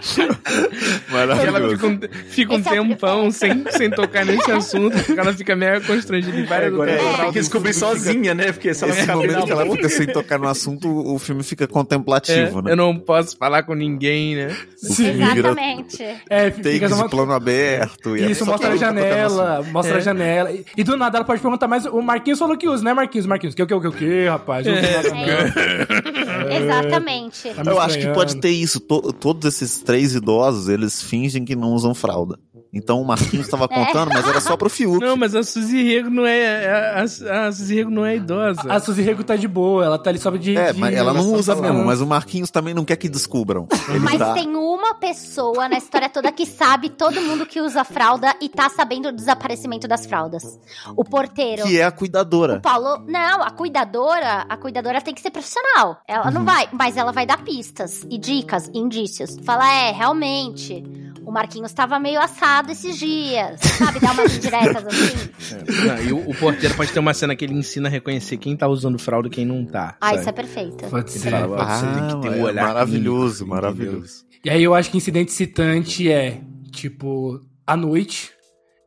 [1.09, 1.75] E ela Maravilhoso.
[1.75, 5.81] fica um, fica um é tempão sem, sem tocar nesse assunto, porque ela fica meio
[5.85, 8.51] constrangida em várias Agora ela tem que descobrir sozinha, né?
[8.51, 11.63] Porque se ela Esse momento que ela fica sem tocar no assunto, o filme fica
[11.63, 12.71] É, contemplativo, né?
[12.71, 14.55] eu não posso falar com ninguém, né?
[14.83, 16.03] O filme vira Exatamente.
[16.29, 17.09] É, fica takes uma...
[17.09, 18.15] plano aberto.
[18.15, 20.51] e Isso, é mostra a janela, mostra a janela.
[20.51, 23.25] E, e do nada ela pode perguntar, mas o Marquinhos falou que usa, né, Marquinhos?
[23.25, 24.65] Marquinhos, que o que, o que, o que, rapaz?
[24.65, 24.73] Não.
[26.49, 27.49] Exatamente.
[27.53, 28.79] Tá me Eu acho que pode ter isso.
[28.79, 32.39] To- todos esses três idosos, eles fingem que não usam fralda.
[32.71, 34.99] Então o Marquinhos estava contando, mas era só pro Fiuk.
[35.03, 36.67] Não, mas a Suzy Rego não é.
[36.69, 38.61] A, a, a Suzy Rego não é idosa.
[38.71, 40.55] A Suzy Rego tá de boa, ela tá ali só de.
[40.55, 41.73] É, de- mas ela não usa falando.
[41.73, 43.67] mesmo, mas o Marquinhos também não quer que descubram.
[43.89, 44.33] Ele Mas tá...
[44.33, 48.69] tem uma pessoa na história toda que sabe todo mundo que usa fralda e tá
[48.69, 50.59] sabendo do desaparecimento das fraldas.
[50.95, 51.63] O porteiro.
[51.63, 52.57] Que é a cuidadora.
[52.57, 56.01] O Paulo, não, a cuidadora, a cuidadora tem que ser profissional.
[56.07, 56.31] Ela Uhum.
[56.31, 59.37] não vai, mas ela vai dar pistas e dicas, indícios.
[59.43, 60.83] Fala, é, realmente,
[61.29, 63.59] o Marquinhos tava meio assado esses dias.
[63.61, 65.29] Sabe, dar umas indiretas assim.
[65.55, 65.85] É.
[65.85, 68.57] Não, e o, o porteiro pode ter uma cena que ele ensina a reconhecer quem
[68.57, 69.95] tá usando fralda e quem não tá.
[70.01, 70.19] Ah, sabe?
[70.21, 70.85] isso é perfeito.
[70.89, 71.29] Pode ser.
[71.29, 74.25] fala, "Ó, você tem que ter um é olhar maravilhoso, clínico, maravilhoso.
[74.43, 78.31] E aí eu acho que incidente excitante é, tipo, à noite,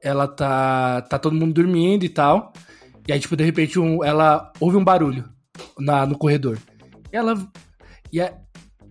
[0.02, 1.02] ela tá.
[1.02, 2.52] tá todo mundo dormindo e tal.
[3.06, 5.24] E aí, tipo, de repente, um- ela ouve um barulho
[5.78, 6.58] na, no corredor.
[7.12, 7.34] E ela.
[8.12, 8.32] E, a-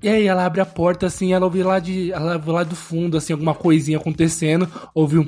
[0.02, 2.12] e aí ela abre a porta assim, ela ouve lá de.
[2.12, 5.28] Ela ouve lá do fundo, assim, alguma coisinha acontecendo, ouve um.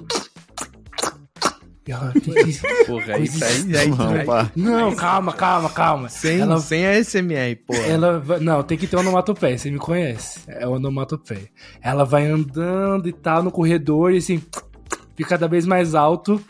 [1.86, 4.52] E ela, "Que que é isso?" Porra, isso aí, aí, Não, aí- pá.
[4.56, 6.10] Não, calma, calma, calma.
[6.10, 7.80] Sem, ela, sem a SMR, porra.
[7.82, 10.40] ela não, tem que ter onomatopeia, você me conhece.
[10.48, 11.50] É onomatopeia.
[11.82, 14.42] Ela vai andando e tal no corredor e assim,
[15.16, 16.42] fica cada vez mais alto.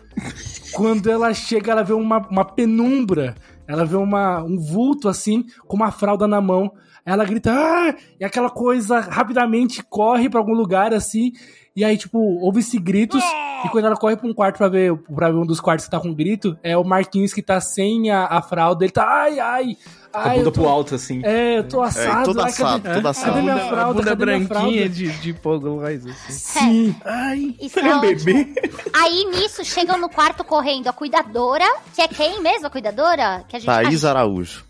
[0.74, 3.36] Quando ela chega, ela vê uma, uma penumbra.
[3.68, 6.72] Ela vê uma, um vulto assim, com uma fralda na mão.
[7.06, 7.94] Ela grita, ah!
[8.20, 11.32] E aquela coisa rapidamente corre pra algum lugar assim.
[11.76, 13.24] E aí, tipo, ouve-se gritos.
[13.66, 15.92] E quando ela corre pra um quarto pra ver, pra ver um dos quartos que
[15.92, 18.86] tá com grito, é o Marquinhos que tá sem a, a fralda.
[18.86, 19.78] Ele tá, ai, ai.
[20.12, 21.22] Com a ai, bunda tô- pro alto, assim.
[21.26, 22.26] é, eu tô É, assado.
[22.26, 23.32] todo ai, assado, cadê, todo assado.
[23.32, 23.82] cadê minha fralda?
[23.82, 26.32] a bunda cadê branquinha de, de poglois, assim.
[26.32, 26.96] Sim.
[27.04, 27.56] Ai.
[27.60, 28.54] Isso é ótimo.
[28.94, 33.44] Aí nisso chegam no quarto correndo a cuidadora, que é quem mesmo a cuidadora?
[33.50, 34.64] Que a gente Thaís Araújo.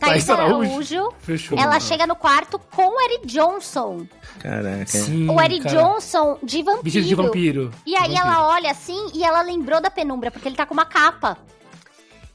[0.00, 1.12] Thaís Araújo.
[1.20, 1.58] Fechou.
[1.58, 4.06] Ela chega no quarto com o Eric Johnson.
[4.40, 4.86] Caraca.
[4.86, 5.76] Sim, o Eric cara.
[5.82, 6.82] Johnson de vampiro.
[6.82, 7.70] Vestido de vampiro.
[7.86, 8.20] E aí Vampiro.
[8.26, 11.36] ela olha assim e ela lembrou da penumbra, porque ele tá com uma capa.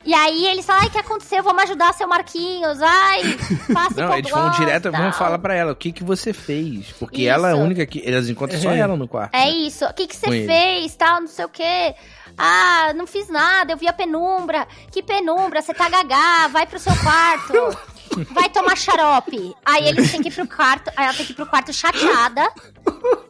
[0.08, 1.41] E aí eles falam, ai, o que aconteceu?
[1.41, 2.80] Vamos ajudar seu Marquinhos.
[2.80, 3.23] Ai,
[3.73, 6.91] passa Não, eles vão direto, vão falar pra ela o que que você fez.
[6.99, 7.32] Porque Isso.
[7.32, 8.04] ela é a única que.
[8.06, 8.78] Eles encontram só É.
[8.78, 9.34] ela no quarto.
[9.34, 9.49] É né?
[9.49, 9.84] isso.
[9.84, 10.45] O que, que você Com ele.
[10.45, 11.95] fez, tal, não sei o quê.
[12.38, 14.67] Ah, não fiz nada, eu vi a penumbra.
[14.91, 15.62] Que penumbra?
[15.62, 17.54] Você tá gagá, vai pro seu quarto.
[18.32, 19.54] Vai tomar xarope.
[19.65, 22.50] Aí eles têm que ir pro quarto, aí ela tem que ir pro quarto chateada.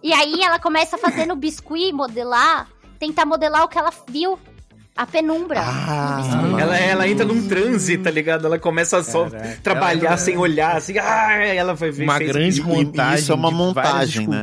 [0.04, 2.68] E aí ela começa a fazer no biscuit, modelar,
[3.00, 4.38] tentar modelar o que ela viu.
[4.98, 6.62] A penumbra biscuit.
[6.62, 8.46] Ela, ela entra num transe, tá ligado?
[8.46, 9.58] Ela começa a só Caraca.
[9.62, 12.64] trabalhar Ela- sem olhar, assim, ah, ela vai ver Uma grande isso.
[12.64, 13.20] Montagem.
[13.20, 14.42] isso é uma de montagem, né?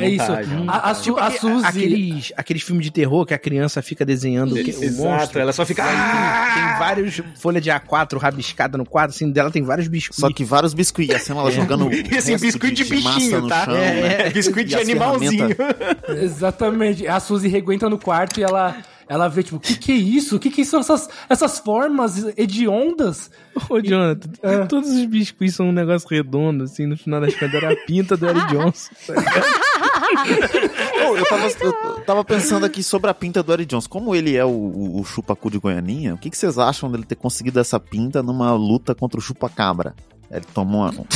[0.00, 0.26] É, é, isso.
[0.28, 0.64] montagem.
[0.68, 1.64] A, a, Su- a Suzy.
[1.66, 5.40] Aqueles, aqueles filmes de terror que a criança fica desenhando o que- o Exato, monstro.
[5.40, 5.82] ela só fica.
[5.82, 10.20] "Ah!" tem, tem vários folha de A4 rabiscada no quadro, assim, dela tem vários biscoitos.
[10.20, 11.88] Só que vários biscuits, assim, ela jogando.
[12.12, 13.64] E assim, resto biscoito de, massa bichinho, no tá?
[13.64, 14.26] chão, É, né?
[14.26, 15.56] É, biscoito E de as animalzinho.
[16.22, 17.06] Exatamente.
[17.08, 18.76] A Suzy Rego entra no quarto e ela,
[19.08, 20.36] ela vê, tipo, o que que é isso?
[20.36, 23.30] O que que são essas, essas formas hediondas?
[23.70, 24.64] Ô, Jonathan, Ah.
[24.66, 28.16] todos os biscoitos são um negócio redondo, assim, no final das contas era a pinta
[28.16, 28.90] do Eric Johnson.
[29.06, 29.14] tá
[31.16, 33.86] eu, tava, eu tava pensando aqui sobre a pinta do Eric Jones.
[33.86, 37.04] Como ele é o, o, o chupacu de Goianinha, o que, que vocês acham dele
[37.04, 39.94] ter conseguido essa pinta numa luta contra o chupacabra?
[40.30, 40.94] Ele tomou uma...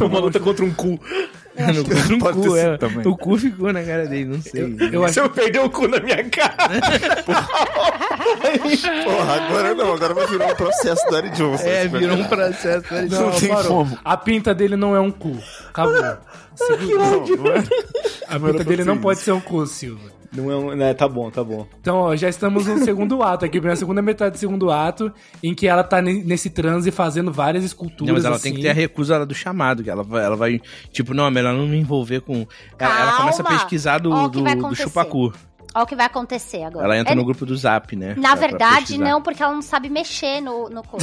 [0.00, 1.00] Uma luta contra um cu.
[1.56, 3.06] No, no Pode cu, é, também.
[3.06, 4.74] o cu ficou na cara dele, não sei.
[4.92, 6.56] Eu acho Você perdeu o cu na minha cara.
[9.04, 11.60] Porra, agora não, agora vai virar um processo do Eric Jones.
[11.62, 12.88] É, virou um processo.
[12.88, 13.40] do Eric Não, Johnson.
[13.40, 13.68] tem parou.
[13.68, 13.98] como.
[14.04, 15.36] A pinta dele não é um cu.
[15.68, 15.92] Acabou.
[16.54, 17.64] Segura- Não, não é-
[18.28, 20.10] A não pinta dele não pode ser um cu, Silva.
[20.34, 20.74] Não é um.
[20.74, 21.66] Né, tá bom, tá bom.
[21.80, 25.54] Então, ó, já estamos no segundo ato aqui, na segunda metade do segundo ato, em
[25.54, 28.06] que ela tá ne- nesse transe fazendo várias esculturas.
[28.08, 28.44] Não, mas ela assim.
[28.44, 31.30] tem que ter a recusa do chamado, que ela vai, ela vai tipo, não, é
[31.30, 32.46] melhor não me envolver com...
[32.78, 33.16] Ela, ela Calma.
[33.18, 34.84] começa a pesquisar do, do, do acontecer.
[34.84, 35.32] chupacu.
[35.74, 36.84] Olha o que vai acontecer agora.
[36.84, 38.08] Ela entra É- no grupo do Zap, né?
[38.08, 39.04] Na pra- pra verdade, pesquisar.
[39.04, 41.00] não, porque ela não sabe mexer no, no, no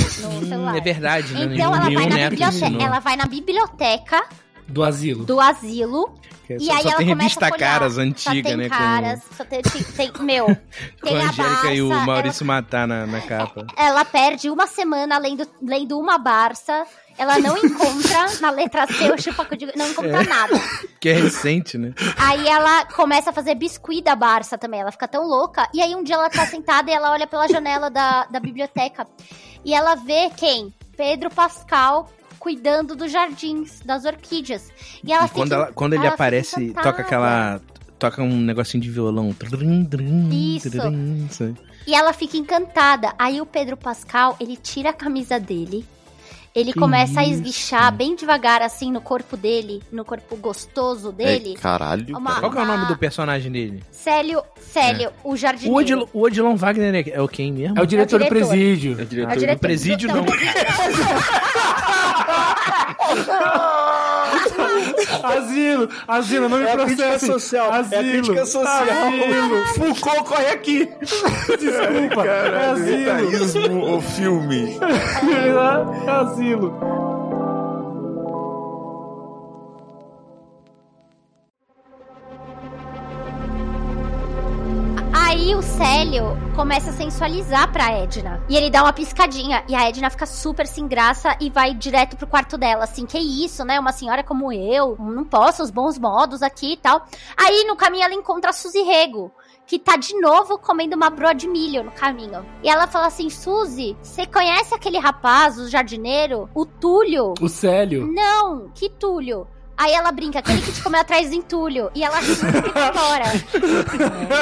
[0.48, 0.78] celular.
[0.78, 1.39] É verdade, né?
[1.46, 4.24] Então Nenhum- ela vai, na biblioteca, ela vai na biblioteca
[4.69, 5.25] Do asilo.
[5.25, 6.13] do asilo
[6.45, 8.69] Que e só, aí só ela tem revista caras só antiga, tem né?
[8.69, 10.55] caras, só tem, tem, meu, Com,
[11.01, 13.65] com tem a Angélica e o Maurício Matar na, na capa.
[13.75, 16.86] Ela, ela perde uma semana lendo, lendo uma Barça,
[17.19, 19.65] ela não encontra na letra C o chupacu de...
[19.75, 20.53] não encontra nada.
[21.01, 21.93] Que é recente, né?
[22.17, 24.79] Aí ela começa a fazer biscuit da Barça também.
[24.79, 25.67] Ela fica tão louca.
[25.73, 29.05] E aí um dia ela tá sentada e ela olha pela janela da, da biblioteca.
[29.65, 30.73] E ela vê quem?
[30.95, 34.71] Pedro Pascal cuidando dos jardins, das orquídeas.
[35.04, 37.62] E ela E quando, fica- ela, quando ele ela aparece, toca aquela.
[37.99, 39.36] Toca um negocinho de violão.
[40.32, 41.56] Isso.
[41.86, 43.13] E ela fica encantada.
[43.19, 45.86] Aí o Pedro Pascal, ele tira a camisa dele
[46.56, 47.34] ele Que começa a isso?
[47.36, 51.54] esguichar bem devagar, assim, no corpo dele, no corpo gostoso dele.
[51.56, 52.17] É, caralho.
[52.17, 52.39] Uma- cara.
[52.41, 53.84] Qual que é o nome do personagem dele?
[53.91, 55.75] Célio, Célio, o O, jardineiro.
[55.78, 57.78] Odil, o Odilon Wagner é, é o quem mesmo?
[57.78, 58.49] É o diretor, É o do diretor.
[58.49, 58.91] presídio.
[58.93, 60.25] É o É diretor o diretor presídio, do- não.
[65.23, 67.32] Asilo, asilo, não me É processem.
[67.32, 67.71] social.
[67.71, 68.84] Asilo, É crítica social.
[69.08, 69.65] Asilo.
[69.95, 70.89] Foucault corre aqui.
[71.02, 73.32] Desculpa, é asilo.
[73.32, 74.78] Judaísmo, o filme.
[74.82, 75.52] É
[76.12, 77.09] asilo.
[85.39, 88.43] Aí o Célio começa a sensualizar pra Edna.
[88.49, 89.63] E ele dá uma piscadinha.
[89.69, 92.84] E a Edna fica super sem graça e vai direto pro quarto dela.
[92.84, 93.80] Assim, que isso, né?
[93.80, 97.06] Uma senhora como eu, não posso os bons modos aqui e tal.
[97.38, 99.32] Aí no caminho ela encontra a Suzy Rego.
[99.65, 102.45] Que tá de novo comendo uma broa de milho no caminho.
[102.62, 106.49] E ela fala assim: Suzy, você conhece aquele rapaz, o jardineiro?
[106.54, 107.34] O Túlio?
[107.39, 108.12] O Célio.
[108.12, 109.47] Não, que Túlio?
[109.80, 111.89] Aí ela brinca, aquele que te comeu atrás do entulho.
[111.96, 113.24] E ela super embora.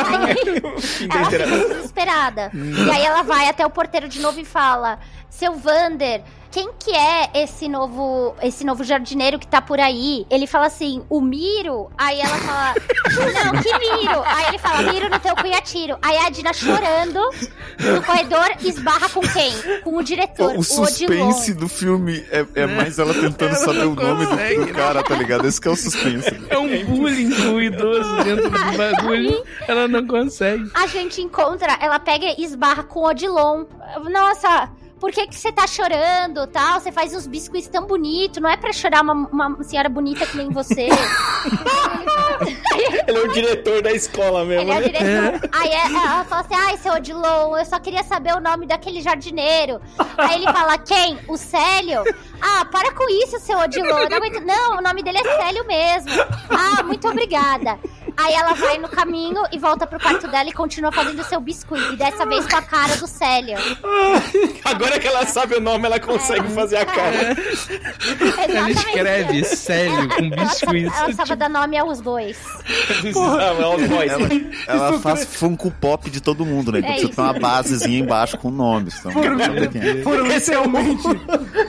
[0.09, 2.51] Aí, ela fica desesperada.
[2.55, 4.97] E aí ela vai até o porteiro de novo e fala:
[5.29, 10.25] Seu Vander, quem que é esse novo esse novo jardineiro que tá por aí?
[10.29, 11.91] Ele fala assim, o Miro?
[11.97, 12.73] Aí ela fala,
[13.43, 14.23] não, que Miro?
[14.25, 15.97] Aí ele fala, Miro no teu cunhatiro.
[16.01, 17.19] Aí a Dina chorando
[17.79, 19.53] no corredor esbarra com quem?
[19.83, 23.85] Com o diretor, O, o suspense do filme é, é mais ela tentando Ela saber
[23.85, 25.45] o nome do, do cara, tá ligado?
[25.45, 26.47] Esse que é o suspense.
[26.49, 29.43] É um bullying com o idoso dentro do bagulho.
[29.67, 30.71] Ela não consegue.
[30.73, 33.65] A gente encontra, ela pega e esbarra com o Odilon.
[34.09, 36.79] Nossa, por que que você tá chorando, tal?
[36.79, 40.37] Você faz uns biscoitos tão bonitos, não é pra chorar uma, uma senhora bonita que
[40.37, 40.87] nem você.
[43.07, 44.87] Ele é o diretor da escola mesmo, Ele é o né?
[45.31, 45.49] diretor.
[45.53, 49.01] Aí é- ela fala assim: ai, seu Odilon, eu só queria saber o nome daquele
[49.01, 49.81] jardineiro.
[50.17, 51.17] Aí ele fala: quem?
[51.27, 52.03] O Célio?
[52.41, 54.07] Ah, para com isso, seu Odilon.
[54.09, 56.11] Não, aguento- não, o nome dele é Célio mesmo.
[56.49, 57.79] Ah, muito obrigada.
[58.15, 61.93] Aí ela vai no caminho e volta pro quarto dela e continua fazendo seu biscoito.
[61.93, 63.57] E dessa vez com a cara do Célio.
[64.65, 67.35] Agora que ela sabe o nome, ela consegue fazer a cara.
[68.47, 70.93] Ela escreve Célio com Ela biscoito.
[70.97, 72.26] ela sabe dar nome aos bois.
[73.15, 74.11] Ah, é os boys.
[74.11, 74.29] Ela,
[74.67, 76.79] ela faz Funko Pop de todo mundo, né?
[76.79, 77.15] É precisa isso.
[77.15, 78.97] ter uma basezinha embaixo com nomes.
[78.99, 80.01] Então, Foram, é.
[80.03, 81.03] foram literalmente.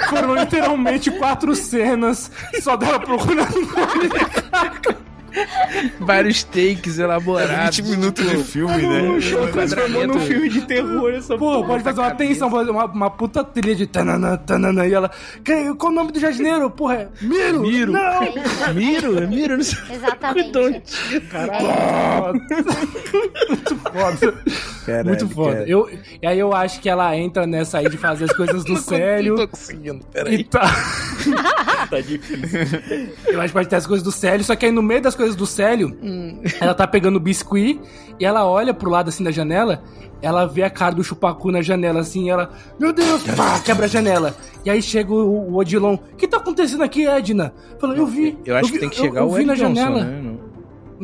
[0.08, 4.98] Foram literalmente quatro cenas só dela procurando nome.
[6.00, 7.76] Vários takes É elaborados.
[7.76, 9.02] 20 minutos de filme, né?
[9.02, 12.84] Um show Transformou num filme de terror essa Pô, pode fazer uma tensão, fazer uma,
[12.86, 15.10] uma puta trilha de tanana, tanana, e ela.
[15.44, 16.70] "Quem- Qual o nome do jardineiro?
[16.70, 17.60] Porra, é Miro!
[17.60, 17.92] Miro.
[17.92, 18.22] Não!
[18.22, 18.72] É.
[18.74, 19.78] Miro, Miro, não sei.
[19.96, 20.48] Exatamente.
[20.48, 20.62] Então,
[23.48, 24.34] Muito foda.
[24.86, 25.52] Caralho, Muito foda.
[25.56, 25.68] cara.
[25.68, 25.88] Eu,
[26.22, 29.34] e aí eu acho que ela entra nessa aí de fazer as coisas do sério.
[29.36, 30.44] Não tô conseguindo, E peraí.
[30.44, 30.62] tá.
[31.88, 32.60] Tá difícil.
[33.26, 35.14] Eu acho que pode ter as coisas do Célio, só que aí no meio das
[35.18, 36.40] coisas do Célio, Hum.
[36.60, 37.78] ela tá pegando o biscuit
[38.18, 39.82] e ela olha pro lado assim da janela,
[40.22, 43.84] ela vê a cara do chupacu na janela assim, e ela, meu Deus, pá, quebra
[43.84, 44.34] a janela.
[44.64, 47.52] E aí chega o, o Odilon, o que tá acontecendo aqui, Edna?
[47.78, 48.38] Fala, eu vi.
[48.44, 50.04] Eu acho vi- que tem que eu- chegar eu o vi Eric na Johnson, janela.
[50.04, 50.22] né?
[50.22, 50.38] Não-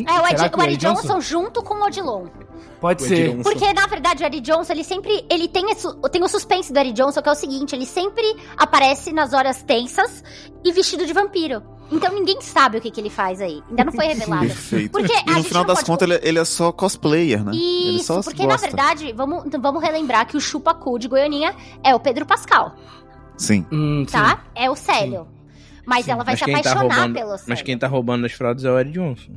[0.08, 2.26] É o Ed, Será que o o Eddie Eddie Johnson junto com o Odilon.
[2.80, 3.36] Pode O ser.
[3.42, 5.24] Porque, na verdade, o Eddie Johnson, ele sempre.
[5.30, 8.24] Ele tem, esse, tem o suspense do Eddie Johnson, que é o seguinte: ele sempre
[8.56, 10.22] aparece nas horas tensas
[10.64, 11.62] e vestido de vampiro.
[11.92, 13.62] Então ninguém sabe o que, que ele faz aí.
[13.68, 14.46] Ainda não foi revelado.
[14.46, 14.90] Perfeito.
[14.90, 17.52] Porque E no final não das pode contas, ele, ele é só cosplayer, né?
[17.54, 18.66] ele Isso, só porque gosta.
[18.66, 22.74] na verdade, vamos, vamos relembrar que o chupacu de Goianinha é o Pedro Pascal,
[23.36, 23.66] Sim.
[23.72, 24.12] Hum, sim.
[24.16, 24.44] tá?
[24.54, 25.28] É o Célio.
[25.86, 27.44] Mas ela vai Mas se tá apaixonar roubando, pelo Célio.
[27.48, 29.32] mas quem tá roubando as fraudes é o Eric Johnson.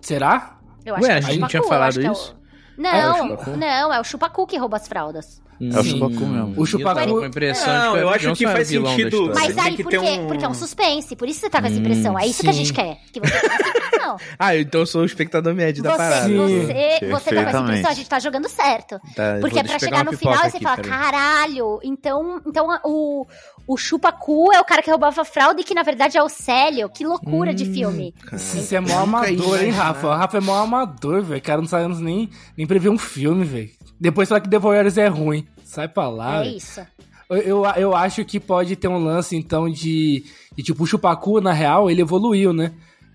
[0.00, 0.58] Será?
[0.84, 2.36] Eu Ué, que é a o gente tinha falado acho que é o- isso?
[2.78, 3.50] Não, É o Chupacu?
[3.56, 5.42] não, é o chupacu que rouba as fraldas.
[5.60, 5.90] É o Sim.
[5.90, 6.54] Chupacu mesmo.
[6.56, 9.32] O Chupacu- Eu com impressão Não, de que o eu acho que é faz sentido.
[9.34, 10.08] Mas tem aí, que por ter quê?
[10.10, 12.18] um- Porque é um suspense, por isso você tá com essa impressão.
[12.18, 12.74] É isso que a gente sim.
[12.74, 12.98] quer.
[13.12, 13.96] Que você tenha essa impressão.
[14.38, 16.26] Ah, então eu sou o espectador médio da Você, parada.
[16.28, 16.36] Sim.
[16.36, 19.00] você, você tá com essa impressão, a gente tá jogando certo.
[19.16, 23.26] Tá, Porque é pra chegar no final e você fala, caralho, então, então o,
[23.66, 26.88] o chupacu é o cara que roubava fralda e que na verdade é o Célio.
[26.88, 28.14] Que loucura de filme.
[28.32, 29.72] Você é mó amador, hein, imaginar.
[29.84, 30.06] Rafa?
[30.06, 31.42] O Rafa é mó amador, velho.
[31.42, 33.70] Cara, não sabemos nem, nem prever um filme, velho.
[34.00, 35.46] Depois fala que The Voyeurs é ruim.
[35.64, 36.56] Sai pra lá, É velho.
[36.56, 36.80] isso.
[37.28, 40.24] Eu, eu, eu acho que pode ter um lance, então, de,
[40.56, 42.72] de tipo, o Chupacu, na real, ele evoluiu, né?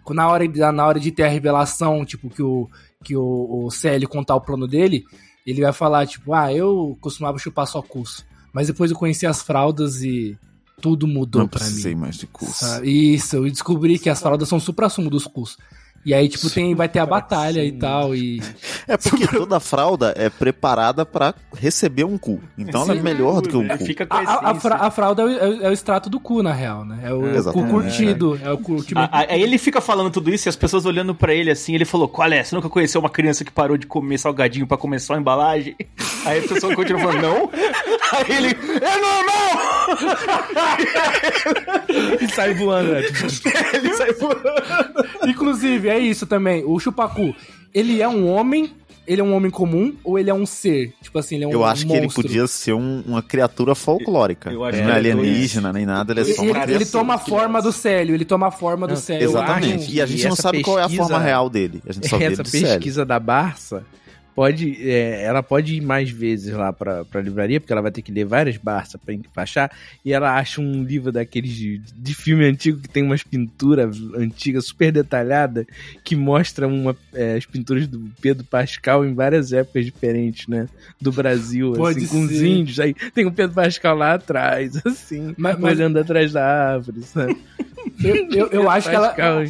[0.10, 2.68] Na hora, de- na hora de ter a revelação, tipo, que o,
[3.06, 5.06] que o, o Célio contar o plano dele,
[5.48, 8.26] ele vai falar, tipo, ah, eu costumava chupar só curso.
[8.54, 10.38] Mas depois eu conheci as fraldas e
[10.82, 12.02] tudo mudou Não pra precisei mim.
[12.02, 12.66] mais de curso.
[12.66, 13.14] Sabe?
[13.14, 15.58] Isso, eu descobri que as fraldas são o supra-sumo dos cursos.
[16.04, 18.42] E aí, tipo, tem, vai ter a batalha e tal, e...
[18.88, 22.42] É porque toda fralda é preparada pra receber um cu.
[22.58, 23.86] Então ela é melhor do que um cu.
[23.86, 24.52] fica com A, a,
[24.88, 27.00] a- fralda é o, é o- é o extrato do cu, na real, né?
[27.04, 28.40] É o, É, cu curtido.
[28.44, 28.84] É o cu.
[28.96, 31.86] Ah, Aí ele fica falando tudo isso e as pessoas olhando pra ele assim, ele
[31.86, 32.44] falou: Qual é?
[32.44, 35.76] Você nunca conheceu uma criança que parou de comer salgadinho pra comer só a embalagem?
[36.26, 37.50] Aí a pessoa continua falando: Não.
[38.14, 39.52] Aí ele: É normal!
[42.22, 43.02] E sai voando, né?
[43.74, 44.42] ele sai voando.
[45.28, 46.64] Inclusive, é isso também.
[46.66, 47.36] O Chupacu,
[47.74, 48.72] ele é um homem,
[49.08, 50.94] ele é um homem comum ou ele é um ser?
[51.02, 54.52] Tipo assim, ele é um Eu acho que ele podia ser um- uma criatura folclórica.
[54.52, 56.42] Eu acho ele que não é ele é alienígena nem nada, ele é Ele, só
[56.44, 59.28] uma ele- ele toma a forma do Célio, ele toma a forma do Célio.
[59.30, 59.84] Exatamente.
[59.84, 61.82] acho E a gente que não essa sabe qual é a pesquisa- forma real dele.
[61.88, 62.68] A gente só vê ele Essa de sério.
[62.68, 63.84] pesquisa da Barça
[64.36, 68.02] pode, é, ela pode ir mais vezes lá pra, pra livraria, porque ela vai ter
[68.02, 69.72] que ler várias Barça pra, pra achar,
[70.06, 74.66] e ela acha um livro daqueles de, de filme antigo que tem umas pinturas antigas
[74.66, 75.66] super detalhadas
[76.04, 80.68] que mostra uma, é, as pinturas do Pedro Pascal em várias épocas diferentes, né?
[81.00, 82.46] Do Brasil, Pode assim, com os ser.
[82.46, 82.80] índios.
[82.80, 87.38] Aí tem o Pedro Pascal lá atrás, assim, Mas- mas- olhando atrás da árvore, sabe?
[88.04, 89.08] Eu, eu, eu acho que ela.
[89.10, 89.44] Pascal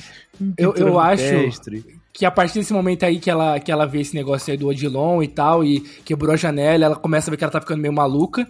[0.57, 2.00] eu- eu acho-.
[2.13, 4.67] Que a partir desse momento aí que ela, que ela vê esse negócio aí do
[4.67, 7.81] Odilon e tal, e quebrou a janela, ela começa a ver que ela tá ficando
[7.81, 8.47] meio maluca.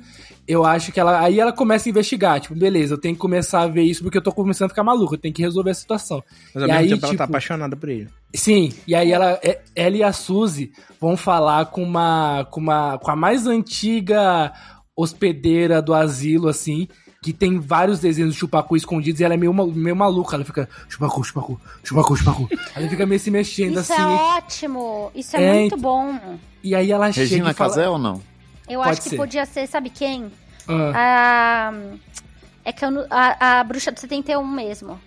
[0.47, 1.21] Eu acho que ela.
[1.21, 4.17] Aí ela começa a investigar, tipo, beleza, eu tenho que começar a ver isso porque
[4.17, 6.23] eu tô começando a ficar maluca, eu tenho que resolver a situação.
[6.53, 8.07] Mas ao E mesmo aí, tempo ela tá tipo, apaixonada por ele.
[8.33, 12.97] Sim, e aí ela, é- ela e a Suzy vão falar com uma, com uma,
[12.97, 14.51] com a mais antiga
[14.95, 16.87] hospedeira do asilo, assim,
[17.23, 20.67] que tem vários desenhos de chupacu escondidos e ela é meio, meio maluca, ela fica
[20.89, 22.49] chupacu, chupacu, chupacu, chupacu.
[22.75, 25.11] ela fica meio se mexendo Isso assim, é ótimo.
[25.13, 26.39] Isso é, É, muito então- bom.
[26.63, 27.69] e aí ela chega Regina e fala...
[27.69, 28.19] Casé ou não?
[28.67, 29.17] Eu Pode acho que ser.
[29.17, 30.31] podia ser, sabe quem?
[30.67, 31.73] Ah, A.
[32.65, 34.99] É que eu a, a bruxa do 71 mesmo.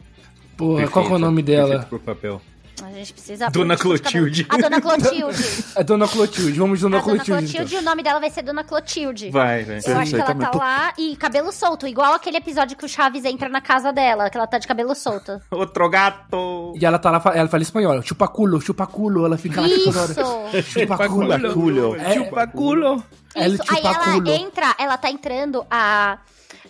[0.57, 1.69] porra, qual que é o nome dela?
[1.81, 2.41] Perfeito por papel.
[2.87, 3.51] A gente precisa.
[3.51, 3.77] Dona.
[3.77, 4.47] Clotilde.
[4.49, 5.65] A Dona Clotilde.
[5.77, 7.41] É Dona Clotilde, vamos de a Dona Dona Clotilde.
[7.53, 7.81] Clotilde, então.
[7.81, 9.31] e o nome dela vai ser Dona Clotilde.
[9.31, 9.79] Vai, vai.
[9.79, 10.49] Eu Sim, acho que ela também.
[10.51, 14.31] tá lá e cabelo solto, igual aquele episódio que o Chaves entra na casa dela,
[14.31, 15.41] que ela tá de cabelo solto.
[15.51, 16.73] Outro gato.
[16.81, 20.59] E ela tá lá, ela fala espanhol, chupaculo, chupaculo, ela fica lá toda hora.
[20.59, 20.81] Isso!
[20.81, 21.33] Chupaculo.
[21.33, 21.97] Chupaculo.
[21.97, 23.05] É, Chupaculo.
[23.35, 24.31] Ela Isso, aí ela chupaculo.
[24.31, 26.19] entra, ela tá entrando, a,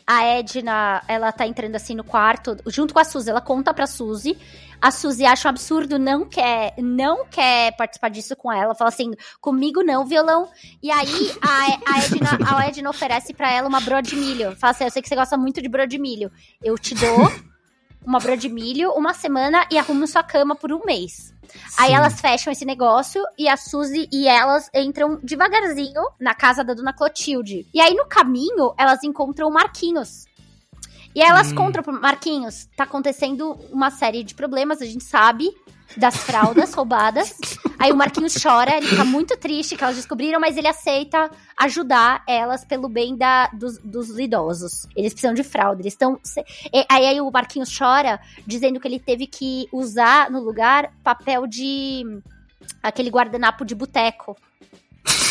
[0.06, 3.86] a Edna, ela tá entrando assim no quarto, junto com a Suzy, ela conta pra
[3.86, 4.36] Suzy,
[4.84, 9.12] a Suzy acha um absurdo, não quer, não quer participar disso com ela, fala assim,
[9.40, 10.50] comigo não, violão,
[10.82, 14.72] e aí a, a, Edna, a Edna oferece pra ela uma broa de milho, fala
[14.72, 16.30] assim, eu sei que você gosta muito de broa de milho,
[16.62, 17.32] eu te dou
[18.04, 21.32] uma broa de milho, uma semana e arrumo sua cama por um mês.
[21.78, 21.94] Aí Sim.
[21.94, 26.92] elas fecham esse negócio e a Suzy e elas entram devagarzinho na casa da dona
[26.92, 27.66] Clotilde.
[27.72, 30.26] E aí no caminho elas encontram o Marquinhos.
[31.14, 31.54] E aí elas Hum.
[31.54, 35.50] contam pro Marquinhos, tá acontecendo uma série de problemas, a gente sabe,
[35.96, 37.36] das fraldas roubadas.
[37.78, 42.24] Aí o Marquinhos chora, ele fica muito triste que elas descobriram, mas ele aceita ajudar
[42.26, 44.88] elas pelo bem da, dos, dos idosos.
[44.96, 46.18] Eles precisam de fralda, eles estão...
[46.88, 52.02] Aí, aí o Marquinhos chora, dizendo que ele teve que usar no lugar papel de...
[52.82, 54.36] aquele guardanapo de boteco.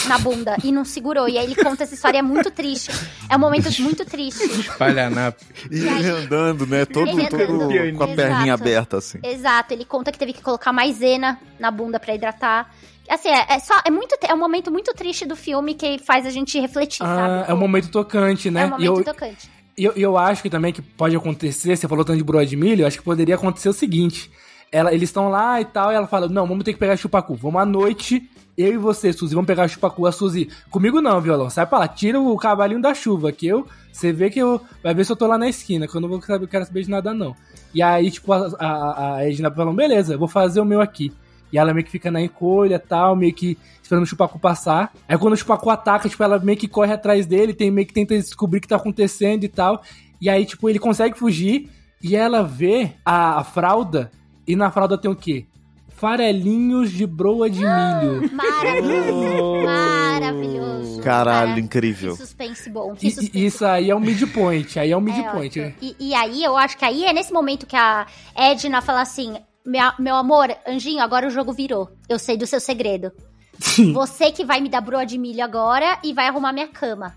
[0.08, 1.30] Na bunda, e não segurou.
[1.30, 2.92] E aí ele conta essa história, é muito triste.
[3.30, 4.44] É um momento muito triste.
[4.44, 5.44] Espalhanapo.
[5.72, 6.86] E ele andando, né?
[6.86, 7.98] Todo, Ele todo andando.
[7.98, 8.64] com a perninha Exato.
[8.64, 9.20] aberta, assim.
[9.24, 12.70] Exato, ele conta que teve que colocar maisena na bunda pra hidratar.
[13.10, 13.74] Assim, é, é só.
[13.86, 17.16] É, muito, é um momento muito triste do filme que faz a gente refletir, Ah,
[17.16, 17.52] sabe?
[17.52, 18.62] é um momento tocante, né?
[18.62, 19.50] É um E momento eu, tocante.
[19.78, 22.56] E eu, eu acho que também que pode acontecer, você falou tanto de broa de
[22.56, 24.30] milho, eu acho que poderia acontecer o seguinte.
[24.72, 27.36] Ela, eles estão lá e tal, e ela fala, não, vamos ter que pegar chupacu.
[27.36, 28.28] Vamos à noite,
[28.58, 30.06] eu e você, Suzy, vamos pegar chupacu.
[30.06, 33.68] A Suzy, comigo não, violão, sai pra lá, tira o cavalinho da chuva, que eu,
[33.92, 36.10] você vê que eu, vai ver se eu tô lá na esquina, que eu não
[36.10, 37.36] vou saber, quero saber de nada não.
[37.74, 41.12] E aí, tipo, a, a, a Edna falando, beleza, eu vou fazer o meu aqui.
[41.52, 44.92] E ela meio que fica na encolha tal, meio que esperando o Chupacu passar.
[45.08, 47.94] Aí quando o Chupacu ataca, tipo, ela meio que corre atrás dele, tem meio que
[47.94, 49.84] tenta descobrir o que tá acontecendo e tal.
[50.20, 51.70] E aí, tipo, ele consegue fugir
[52.02, 54.12] e ela vê a, a fralda
[54.48, 55.46] e na fralda tem o quê?
[55.96, 58.32] Farelinhos de broa de milho.
[58.34, 59.64] Maravilhoso.
[59.66, 61.02] Maravilhoso.
[61.02, 62.12] Caralho, Cara, incrível.
[62.14, 62.94] Que suspense bom.
[62.96, 65.60] Que suspense e isso aí é um midpoint, aí é um midpoint.
[65.60, 65.76] É, ótimo.
[65.82, 69.36] e, e aí, eu acho que aí é nesse momento que a Edna fala assim:
[69.66, 71.90] "Meu- meu amor, anjinho, agora o jogo virou.
[72.08, 73.12] Eu sei do seu segredo.
[73.60, 73.94] Sim.
[73.94, 77.16] Você que vai me dar broa de milho agora e vai arrumar minha cama.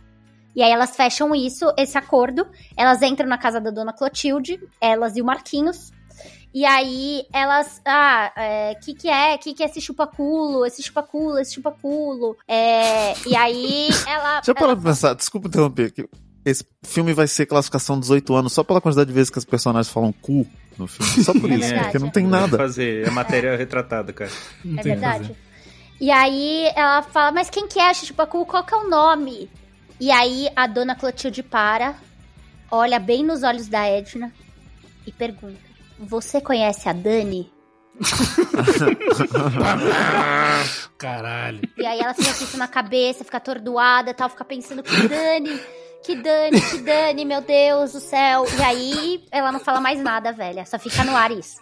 [0.54, 2.46] E aí elas fecham isso, esse acordo.
[2.76, 5.92] Elas entram na casa da dona Clotilde, elas e o Marquinhos.
[6.56, 7.82] E aí elas.
[7.84, 9.36] Ah, é, que que é?
[9.36, 10.64] Que que é esse chupaculo?
[10.64, 12.34] Esse chupaculo, esse chupaculo.
[12.48, 14.36] É, e aí ela.
[14.36, 15.92] Deixa eu parar pra pensar, desculpa interromper.
[15.92, 16.08] que
[16.46, 19.92] Esse filme vai ser classificação 18 anos só pela quantidade de vezes que os personagens
[19.92, 20.46] falam cu
[20.78, 21.22] no filme.
[21.22, 21.82] Só por É isso, verdade.
[21.82, 22.56] porque não tem nada.
[22.56, 24.30] fazer, é matéria retratada, cara.
[24.64, 25.36] Não É verdade.
[26.00, 28.46] E aí ela fala, mas quem que é Chupacu?
[28.46, 29.50] Qual que é o nome?
[30.00, 31.96] E aí a dona Clotilde para,
[32.70, 34.32] olha bem nos olhos da Edna
[35.06, 35.65] e pergunta:
[35.98, 37.50] Você conhece a Dani?
[40.98, 41.60] Caralho.
[41.76, 45.58] E aí ela fica com isso na cabeça, fica atordoada tal, fica pensando que Dani,
[46.04, 48.44] que Dani, que Dani, meu Deus do céu.
[48.58, 50.66] E aí ela não fala mais nada, velha.
[50.66, 51.56] Só fica no ar isso.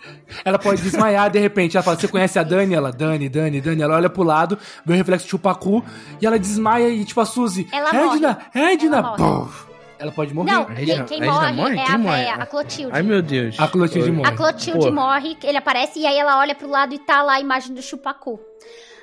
[0.44, 2.74] Ela pode desmaiar, de repente, ela fala, você conhece a Dani?
[2.74, 3.82] Ela, Dani, Dani, Dani.
[3.82, 5.84] Ela olha pro lado, vê o reflexo de chupacu,
[6.20, 9.73] e ela desmaia e, tipo, a Suzy, Ela Edna, Edna, Ela morre.
[10.04, 10.52] Ela pode morrer.
[10.52, 11.78] Não, A quem, quem morre, morre?
[11.78, 12.16] é Quem a morre?
[12.16, 12.94] véia, a Clotilde.
[12.94, 13.58] Ai, meu Deus.
[13.58, 14.28] A Clotilde morre.
[14.28, 14.92] A Clotilde Pô.
[14.92, 17.80] morre, ele aparece e aí ela olha pro lado e tá lá a imagem do
[17.82, 18.38] Chupacu.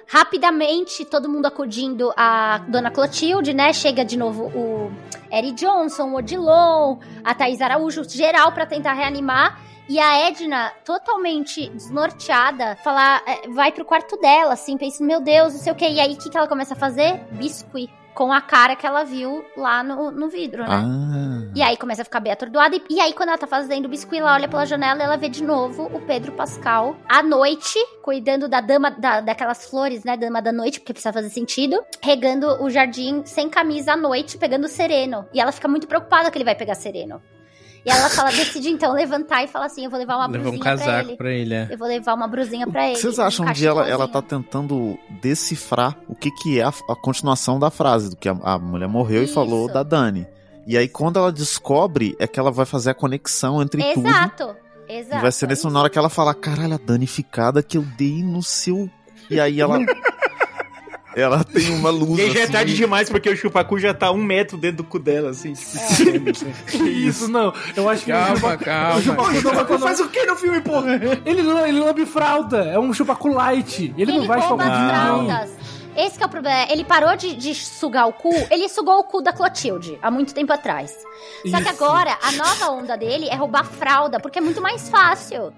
[0.08, 3.72] Rapidamente, todo mundo acudindo a Dona Clotilde, né?
[3.74, 4.92] Chega de novo o
[5.32, 9.60] Eric Johnson, o Odilon, a Thaís Araújo, geral pra tentar reanimar.
[9.90, 15.54] E a Edna, totalmente desnorteada, falar, é, vai pro quarto dela, assim, pensando, meu Deus,
[15.54, 15.88] não sei o que.
[15.90, 17.20] E aí, o que, que ela começa a fazer?
[17.32, 17.92] Biscuit.
[18.14, 20.70] Com a cara que ela viu lá no, no vidro, né?
[20.70, 21.52] Ah.
[21.56, 22.76] E aí começa a ficar bem atordoada.
[22.76, 25.18] E, e aí, quando ela tá fazendo o biscuit, ela olha pela janela e ela
[25.18, 30.18] vê de novo o Pedro Pascal à noite, cuidando da dama, da, daquelas flores, né?
[30.18, 31.84] Dama da noite, porque precisa fazer sentido.
[32.02, 35.26] Regando o jardim sem camisa à noite, pegando sereno.
[35.34, 37.22] E ela fica muito preocupada que ele vai pegar sereno.
[37.86, 40.56] E ela fala, decide então levantar e fala assim: eu vou levar uma Levar brusinha
[40.56, 41.18] um pra casaco ele.
[41.18, 41.68] pra ele, é.
[41.72, 42.96] Eu vou levar uma brusinha pra ele.
[42.98, 46.96] Vocês acham um que ela, ela tá tentando decifrar o que, que é a, a
[46.96, 49.32] continuação da frase, do que a, a mulher morreu Isso.
[49.32, 50.28] e falou da Dani.
[50.68, 54.08] E aí, quando ela descobre, é que ela vai fazer a conexão entre tudo.
[54.08, 54.56] Exato.
[54.88, 55.18] Exato.
[55.18, 55.70] E vai ser nesse isso.
[55.72, 58.88] na hora que ela fala, caralho, a danificada que eu dei no seu.
[59.30, 59.80] E aí ela.
[61.16, 62.18] ela tem uma luz.
[62.20, 64.78] E aí já é assim, tarde demais, porque o chupacu já tá um metro dentro
[64.78, 65.54] do cu dela, assim.
[65.54, 66.32] tipo, É.
[66.32, 66.54] assim.
[66.68, 67.54] Que isso, não.
[67.76, 68.96] Eu acho que Calma, o chupa- calma.
[68.96, 71.00] o chupacu Chupacu faz o que no filme, porra?
[71.26, 72.64] Ele, não- ele lambe fralda.
[72.66, 73.94] É um chupacu light.
[73.98, 75.52] Ele, não vai rouba fraldas.
[75.96, 76.72] Esse que é o problema.
[76.72, 80.34] Ele parou de, de sugar o cu, ele sugou o cu da Clotilde há muito
[80.34, 80.92] tempo atrás.
[81.46, 81.84] Só que Isso.
[81.84, 85.52] agora, a nova onda dele é roubar fralda, porque é muito mais fácil.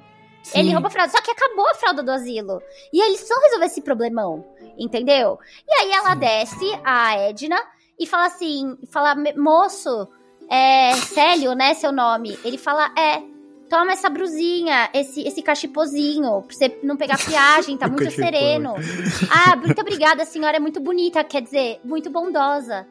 [0.43, 0.59] Sim.
[0.59, 1.11] Ele rouba fralda.
[1.11, 2.61] Só que acabou a fralda do asilo.
[2.91, 4.45] E eles precisam resolver esse problemão.
[4.77, 5.39] Entendeu?
[5.67, 7.59] E aí ela desce, a Edna,
[7.99, 10.07] e fala assim: fala, "Me- moço,
[10.49, 11.73] é Célio, né?
[11.73, 12.37] Seu nome.
[12.43, 13.33] Ele fala: é.
[13.69, 18.75] Toma essa brusinha, esse, esse cachipozinho, pra você não pegar friagem, tá muito sereno.
[19.31, 22.85] Ah, muito obrigada, a senhora é muito bonita, quer dizer, muito bondosa.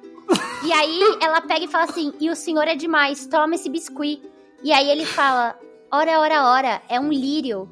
[0.65, 4.21] E aí ela pega e fala assim: e o senhor é demais, toma esse biscuit.
[4.65, 5.57] E aí ele fala:
[5.93, 7.69] ora, ora, ora, é um lírio.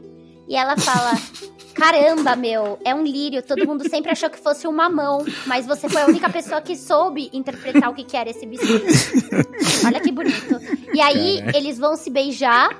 [0.46, 1.12] E ela fala:
[1.74, 3.42] caramba, meu, é um lírio.
[3.42, 6.76] Todo mundo sempre achou que fosse um mamão, mas você foi a única pessoa que
[6.76, 8.84] soube interpretar o que, que era esse biscuit.
[9.86, 10.60] Olha que bonito.
[10.92, 12.76] E aí eles vão se beijar,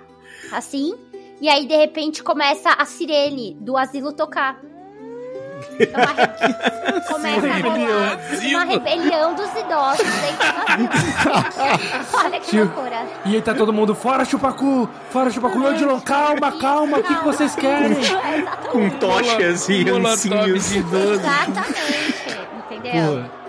[0.52, 0.94] assim,
[1.40, 4.60] e aí de repente começa a sirene do asilo tocar.
[5.78, 8.18] É uma Começa a rolar
[8.50, 10.50] uma rebelião dos idosos dentro.
[12.24, 12.64] Olha que Tio.
[12.64, 13.06] loucura.
[13.24, 15.60] E aí tá todo mundo, fora chupacu, fora chupacu.
[15.60, 17.96] E Odilon, calma, calma, o que, que vocês querem?
[18.70, 20.70] Com tochas e ancinhos.
[20.70, 20.78] de.
[20.78, 22.40] Exatamente.
[22.70, 23.24] Entendeu?
[23.24, 23.39] Pô,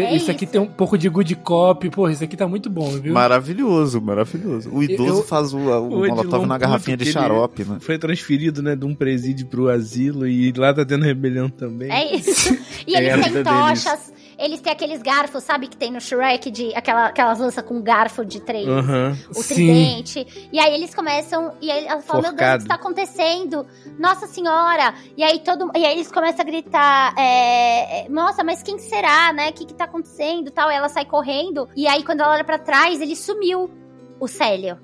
[0.00, 0.52] te- É isso aqui isso.
[0.52, 1.88] tem um pouco de good cop.
[1.90, 3.12] Pô, isso aqui tá muito bom, viu?
[3.14, 4.70] Maravilhoso, maravilhoso.
[4.72, 7.78] O idoso Eu- faz o, o, O molotov na garrafinha de ele- xarope, né?
[7.80, 11.90] Foi transferido, né, de um presídio pro asilo e lá tá tendo rebelião também.
[11.90, 12.56] É isso.
[12.86, 13.82] E É eles a têm vida deles.
[13.84, 17.80] tochas, eles têm aqueles garfos, sabe, que tem no Shrek, de aquela, aquelas lanças com
[17.80, 18.68] garfo de três.
[18.68, 19.16] Aham.
[19.30, 19.54] O Sim.
[19.54, 20.48] tridente.
[20.52, 21.54] E aí eles começam.
[21.60, 22.56] E aí ela fala: Meu Deus, o Forcado.
[22.58, 23.66] que está acontecendo?
[23.98, 24.94] Nossa Senhora!
[25.16, 25.70] E aí todo.
[25.74, 29.50] E aí eles começam a gritar: é, é, Nossa, mas quem será, né?
[29.50, 30.50] O que, que tá acontecendo?
[30.50, 30.70] Tal.
[30.70, 31.68] Ela sai correndo.
[31.74, 33.70] E aí, quando ela olha pra trás, ele sumiu.
[34.18, 34.78] O Célio.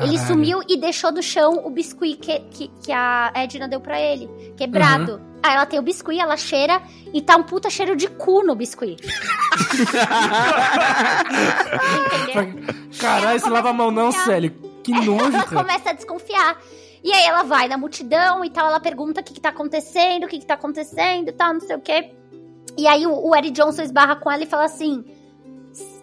[0.00, 0.18] Ele Caralho.
[0.26, 4.28] sumiu e deixou no chão o biscuit que, que, que a Edna deu pra ele,
[4.56, 5.20] quebrado.
[5.44, 6.80] Aí ela tem o biscuit, ela cheira
[7.12, 8.96] e tá um puta cheiro de cu no biscuit.
[12.98, 14.10] Caralho, você lava a mão não.
[14.10, 14.52] Célio.
[14.82, 15.62] Que nojo, Ela cara.
[15.62, 16.56] começa a desconfiar.
[17.02, 20.24] E aí ela vai na multidão e tal, ela pergunta o que, que tá acontecendo,
[20.24, 22.12] o que, que tá acontecendo e tal, não sei o quê.
[22.78, 25.04] E aí o, o Eric Johnson esbarra com ela e fala assim: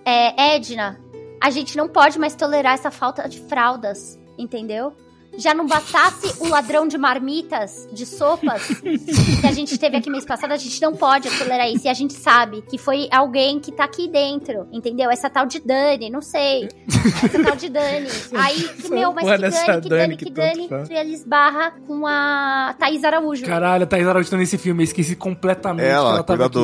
[0.06, 1.02] é, Edna,
[1.42, 4.96] a gente não pode mais tolerar essa falta de fraldas, entendeu?
[5.38, 10.26] Já não bastasse o ladrão de marmitas, de sopas, que a gente teve aqui mês
[10.26, 11.86] passado, a gente não pode tolerar isso.
[11.88, 15.10] E a gente sabe que foi alguém que tá aqui dentro, entendeu?
[15.10, 16.68] Essa tal de Dani, não sei.
[17.24, 18.08] Essa tal de Dani.
[18.34, 20.68] Aí, que, meu, mas que Dani, que Dani Dani, que que Dani.
[20.68, 20.90] faz.
[20.90, 23.46] E ele esbarra com a Thaís Araújo.
[23.46, 24.84] Caralho, a Thaís Araújo tá nesse filme.
[24.84, 26.58] Eu esqueci completamente que Ela, ela a tava aqui.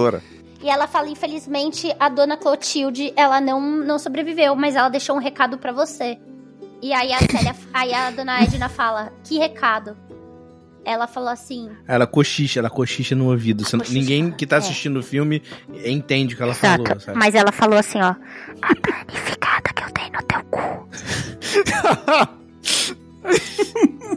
[0.61, 5.20] E ela fala, infelizmente, a dona Clotilde, ela não, não sobreviveu, mas ela deixou um
[5.20, 6.18] recado pra você.
[6.82, 9.98] E aí a Célia, aí a dona Edna fala, que recado?
[10.88, 11.70] ela falou assim.
[11.86, 13.66] Ela cochicha, ela cochicha no ouvido.
[13.66, 14.60] Cochicha, Ninguém que tá é.
[14.60, 15.44] assistindo o filme
[15.84, 16.84] entende o que ela Exato.
[16.84, 17.20] falou, sabe?
[17.20, 18.16] Mas ela falou assim, ó.
[18.62, 22.38] A danificada que eu dei no teu cu.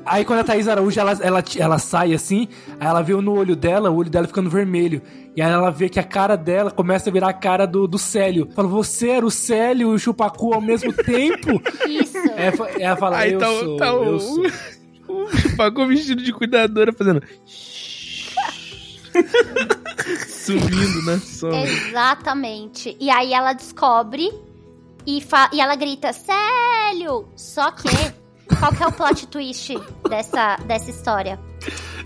[0.06, 2.48] Aí quando a Thaís Araújo ela, ela, ela sai assim,
[2.80, 5.02] aí ela vê no olho dela, o olho dela ficando vermelho.
[5.36, 7.98] E aí ela vê que a cara dela começa a virar a cara do, do
[7.98, 8.48] Célio.
[8.54, 11.62] Fala, você era o Célio e o Chupacu ao mesmo tempo?
[11.88, 12.16] Isso.
[12.36, 12.52] É,
[12.82, 14.44] ela fala, Aí eu tá, sou, tá eu o, sou.
[15.08, 17.22] o Chupacu vestido de cuidadora fazendo.
[20.28, 21.62] Subindo sombra.
[21.62, 22.96] Exatamente.
[22.98, 24.30] E aí ela descobre
[25.06, 27.28] e, fa- e ela grita, Célio!
[27.36, 27.88] Só que,
[28.58, 29.74] qual que é o plot twist
[30.08, 31.38] dessa, dessa história?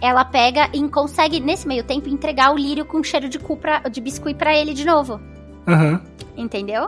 [0.00, 3.80] Ela pega e consegue, nesse meio tempo, entregar o lírio com cheiro de, cu pra,
[3.80, 5.20] de biscuit pra ele de novo.
[5.66, 6.00] Aham.
[6.36, 6.86] Entendeu?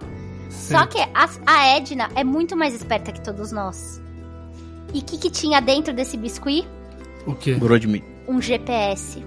[0.50, 4.00] Só que a, a Edna é muito mais esperta que todos nós.
[4.92, 6.66] E o que, que tinha dentro desse biscuit?
[7.26, 7.54] O quê?
[7.54, 8.02] Burou de mim.
[8.28, 9.24] Um GPS.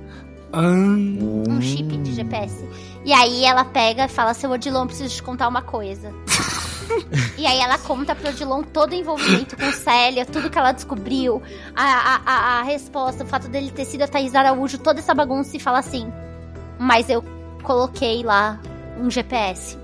[0.52, 2.68] Ah, Um chip de GPS.
[3.06, 6.12] E aí ela pega e fala: Seu Odilon, preciso te contar uma coisa.
[7.38, 11.42] E aí ela conta pro Odilon todo o envolvimento com Célia, tudo que ela descobriu,
[11.76, 15.56] a, a, a, resposta, o fato dele ter sido a Thaís Araújo, toda essa bagunça
[15.56, 16.12] e fala assim:
[16.80, 17.24] Mas eu
[17.64, 18.60] coloquei lá
[19.00, 19.78] um GPS.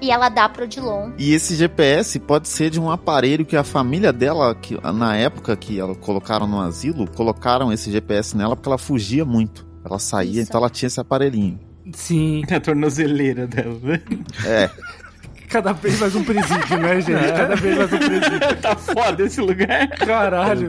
[0.00, 1.12] E ela dá pro Odilon.
[1.16, 5.56] E esse GPS pode ser de um aparelho que a família dela, que na época
[5.56, 9.66] que ela colocaram no asilo, colocaram esse GPS nela porque ela fugia muito.
[9.84, 10.50] Ela saía, Isso.
[10.50, 11.58] então ela tinha esse aparelhinho.
[11.92, 12.42] sim.
[12.50, 14.02] A tornozeleira dela, né?
[14.44, 14.70] É.
[15.48, 17.32] Cada vez mais um presídio, né, gente?
[17.32, 18.54] Cada vez mais um presídio.
[18.60, 19.88] Tá foda esse lugar.
[19.88, 20.68] Caralho.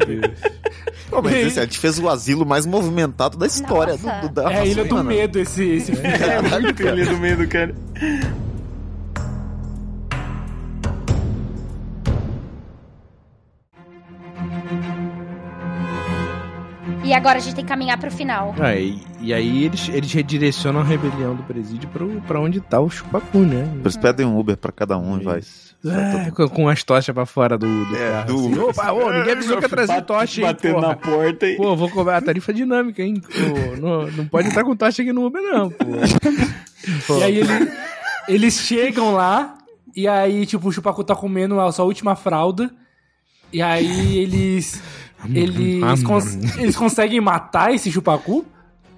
[1.09, 4.21] Pô, mas esse, a gente fez o asilo mais movimentado da história Nossa.
[4.21, 5.03] do, do, da É a Ilha do.
[5.03, 6.07] Medo esse, esse filme.
[6.07, 7.73] É muito ele no meio do cara.
[17.05, 18.55] E agora a gente tem que caminhar pro final.
[18.59, 22.79] Ah, e, e aí eles, eles redirecionam a rebelião do presídio pro, pra onde tá
[22.79, 23.71] o Chupacu, né?
[23.79, 25.41] Eles pedem um Uber pra cada um e vai.
[25.85, 28.27] É, com, com as tochas pra fora do, do É, carro.
[28.27, 28.59] do- assim.
[28.59, 30.87] Opa, ô, ninguém avisou que ia trazer Bate- tocha, hein, Batendo porra.
[30.87, 31.55] na porta e.
[31.57, 33.21] Pô, vou cobrar a tarifa dinâmica, hein?
[33.21, 35.85] Pô, não, não pode entrar com tocha aqui no Uber, não, pô.
[37.07, 37.17] Pô.
[37.19, 37.71] E aí ele-
[38.27, 39.57] eles chegam lá,
[39.95, 42.71] e aí, tipo, o Chupacu tá comendo a sua última fralda.
[43.53, 44.81] E aí eles.
[45.33, 48.45] Eles, cons- eles conseguem matar esse Chupacu?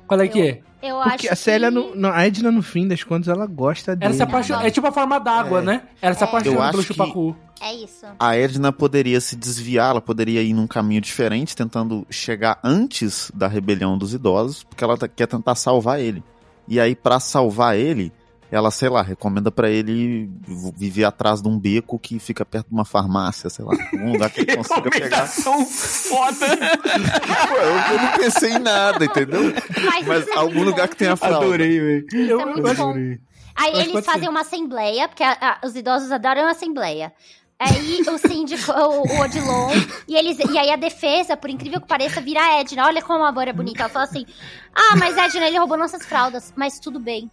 [0.07, 0.61] Qual é que é?
[0.82, 1.74] Eu acho Porque a Célia, que...
[1.76, 4.13] no, no- a Edna, no fim das contas, ela gosta Ela dele.
[4.13, 4.68] se apaixona.
[4.68, 5.82] É tipo a forma d'água, né?
[6.01, 7.36] Ela se Eu apaixona pelo Chupacu.
[7.59, 8.05] É isso.
[8.20, 13.47] A Edna poderia se desviar, ela poderia ir num caminho diferente, tentando chegar antes da
[13.47, 16.24] rebelião dos idosos, porque ela tá- quer tentar salvar ele.
[16.68, 18.11] E aí, pra salvar ele,
[18.51, 20.29] ela, sei lá, recomenda pra ele
[20.75, 24.29] viver atrás de um beco que fica perto de uma farmácia, sei lá, algum lugar
[24.29, 25.25] que ele consiga pegar.
[25.25, 26.45] Recomendação foda.
[26.47, 29.41] Eu, eu não pensei em nada, entendeu?
[29.85, 31.37] Mas, Mas é algum lugar que tenha fralda.
[31.45, 32.07] Adorei, velho.
[32.41, 32.89] É muito bom.
[32.89, 33.19] Adorei.
[33.55, 34.29] Aí Mas eles fazem ser.
[34.29, 37.11] uma assembleia, porque a- a- os idosos adoram assembleia.
[37.59, 39.71] Aí o síndico, o, o Odilon,
[40.07, 42.85] e, eles, e aí a defesa, por incrível que pareça, vira a Edna.
[42.85, 43.81] Olha como a amor é bonita.
[43.81, 44.27] Ela fala assim:
[44.75, 46.53] Ah, mas Edna, ele roubou nossas fraldas.
[46.55, 47.31] Mas tudo bem.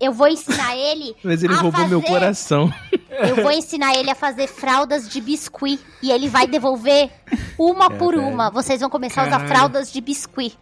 [0.00, 1.14] Eu vou ensinar ele.
[1.24, 2.72] Mas ele a roubou meu fazer- coração.
[3.10, 5.80] Eu vou ensinar ele a fazer fraldas de biscuit.
[6.02, 7.10] E ele vai devolver
[7.58, 8.48] uma por uma.
[8.50, 9.48] Vocês vão começar a usar Caralho.
[9.48, 10.56] fraldas de biscuit.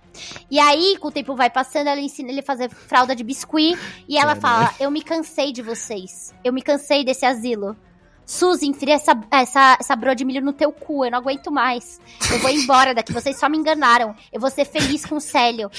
[0.50, 3.78] E aí, com o tempo vai passando, ela ensina ele a fazer fralda de biscuit.
[4.08, 6.34] E ela fala: Eu me cansei de vocês.
[6.42, 7.76] Eu me cansei desse asilo.
[8.24, 11.04] Suzy, enfia essa, essa, essa broa de milho no teu cu.
[11.04, 12.00] Eu não aguento mais.
[12.32, 13.12] Eu vou embora daqui.
[13.12, 14.16] Vocês só me enganaram.
[14.32, 15.70] Eu vou ser feliz com o Célio.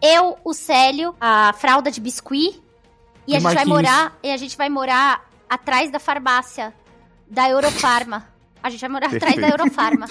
[0.00, 2.62] Eu, o Célio, a fralda de biscuit.
[3.28, 4.18] E, a gente vai morar.
[4.22, 6.72] E a gente vai morar atrás da farmácia
[7.30, 8.26] da Eurofarma.
[8.62, 10.06] A gente vai morar atrás da Eurofarma.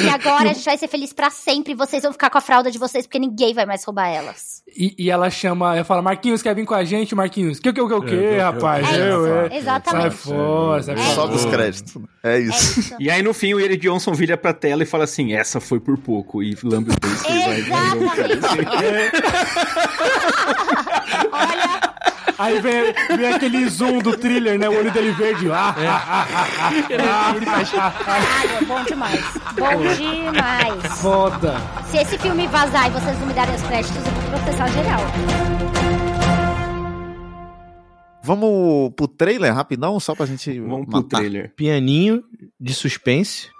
[0.00, 1.74] e agora a gente vai ser feliz pra sempre.
[1.74, 4.62] Vocês vão ficar com a fralda de vocês, porque ninguém vai mais roubar elas.
[4.76, 7.58] E, e ela chama, ela fala, Marquinhos, quer vir com a gente, Marquinhos?
[7.58, 8.88] Que o que, o que, o que, rapaz?
[8.88, 9.48] É eu, é.
[9.48, 10.14] Sai exatamente.
[10.16, 11.14] fora, sai É fora.
[11.14, 11.96] Sobe os créditos.
[12.22, 12.80] É É isso.
[12.80, 12.96] isso.
[13.00, 15.80] E aí no fim o Eric Johnson vira pra tela e fala assim: essa foi
[15.80, 16.42] por pouco.
[16.42, 17.58] E lambe o e vai.
[17.60, 18.46] Exatamente.
[21.32, 21.71] Olha,
[22.42, 24.68] Aí vem, vem aquele zoom do thriller, né?
[24.68, 25.48] O olho dele verde.
[25.48, 26.74] Ah, ah, ah, ah,
[27.78, 29.20] ah, caralho, é bom demais.
[29.56, 31.00] Bom demais.
[31.00, 31.54] Foda.
[31.86, 35.00] Se esse filme vazar e vocês não me darem os créditos, eu vou processar geral.
[38.24, 41.18] Vamos pro trailer rapidão, só pra gente Vamos pro matar.
[41.18, 41.54] trailer.
[41.54, 42.24] Pianinho
[42.58, 43.50] de suspense.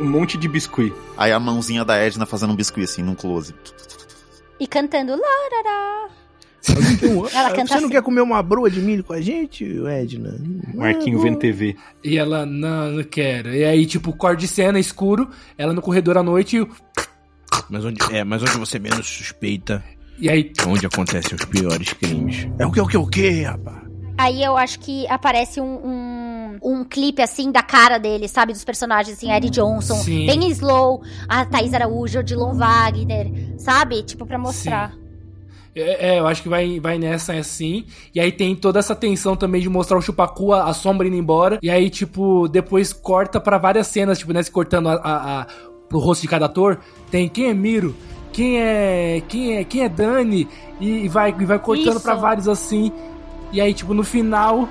[0.00, 0.92] Um monte de biscuit.
[1.16, 3.54] Aí a mãozinha da Edna fazendo um biscuit assim, num close.
[4.58, 6.08] E cantando larará.
[7.02, 7.88] Um- Ela canta Você não assim.
[7.90, 10.36] quer comer uma broa de milho com a gente, Edna?
[10.74, 11.76] Marquinho vendo TV.
[12.02, 13.54] E ela, não, não quero.
[13.54, 16.66] E aí, tipo, corte de cena escuro, ela no corredor à noite, e-
[17.70, 19.82] Mas onde, é, mas onde você menos suspeita,
[20.18, 22.48] e aí, onde acontecem os piores crimes.
[22.58, 23.76] É o que, o que, o que, rapaz?
[24.18, 26.25] Aí eu acho que aparece um, um,
[26.62, 28.52] um clipe, assim, da cara dele, sabe?
[28.52, 30.26] Dos personagens, assim, Eddie Johnson, Sim.
[30.26, 34.02] bem slow, a Thaís Araújo, Odilon Wagner, sabe?
[34.02, 34.92] Tipo, pra mostrar.
[35.74, 37.84] É, é, eu acho que vai, vai nessa assim.
[38.14, 41.16] E aí tem toda essa tensão também de mostrar o Chupacu, a, a sombra indo
[41.16, 41.58] embora.
[41.62, 44.42] E aí, tipo, depois corta pra várias cenas, tipo, né?
[44.42, 45.46] se Cortando a, a, a-
[45.88, 46.80] pro rosto de cada ator.
[47.10, 47.94] Tem quem é Miro,
[48.32, 49.22] quem é.
[49.28, 50.48] Quem é, quem é Dani?
[50.80, 52.90] E, e vai, e vai cortando pra vários assim.
[53.52, 54.66] E aí, tipo, no final,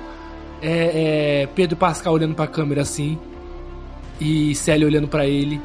[0.62, 3.18] é, é Pedro Pascal olhando pra câmera assim.
[4.20, 5.60] E Célia olhando pra ele.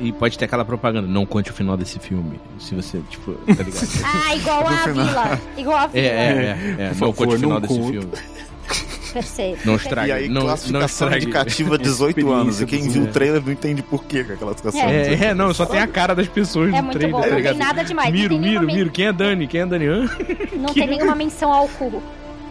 [0.00, 2.40] E pode ter aquela propaganda, não conte o final desse filme.
[2.58, 3.88] Se você, tipo, tá ligado?
[4.04, 4.86] Ah, igual a.
[4.86, 5.40] Vila.
[5.56, 6.02] Igual a É, Vila.
[6.02, 6.82] é, é.
[6.84, 6.88] é.
[6.88, 7.90] Não favor, conte o final não desse conte.
[7.92, 8.08] filme.
[9.12, 9.58] Percebo.
[9.66, 10.08] Não estrague.
[10.08, 11.24] E aí, não, não classificação estrague.
[11.26, 12.60] indicativa 18 anos.
[12.62, 14.88] E quem viu o trailer não entende por que que aquela classificação.
[14.90, 15.14] É.
[15.14, 17.42] É, é, não, só tem a cara das pessoas É no trailer, bom, tá não
[17.42, 18.08] tem nada demais.
[18.08, 19.46] não Miro, Miro, Miro, quem é Dani?
[19.46, 19.86] Quem é Dani?
[19.86, 20.10] Hã?
[20.56, 22.02] Não tem nenhuma menção ao cu.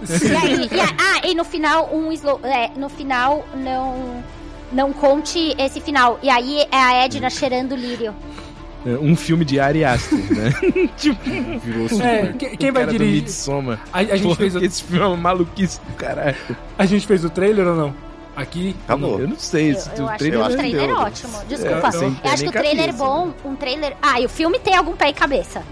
[0.10, 2.39] E aí, e a- ah, e no final, um slow.
[2.43, 4.24] É, no final, não.
[4.72, 6.18] Não conte esse final.
[6.24, 8.16] E aí é a Edna cheirando lírio.
[8.86, 10.52] É, Um filme de Ari Aster, né?
[10.97, 11.20] tipo,
[11.60, 13.26] Virou É, quem, quem vai dirigir?
[13.91, 16.36] A, a gente Porra, fez o, esse filme é uma maluquice do caralho.
[16.78, 17.93] a gente fez o trailer ou não?
[18.36, 18.76] Aqui?
[18.86, 19.20] Acabou.
[19.20, 19.72] Eu não sei.
[19.72, 21.44] Eu, se eu o acho trailer que acho o que trailer é ótimo.
[21.48, 21.88] Desculpa.
[21.88, 23.34] É, sem eu acho que o trailer cabeça, bom.
[23.46, 23.98] Um trailer.
[24.02, 25.64] Ah, e o filme tem algum pé e cabeça.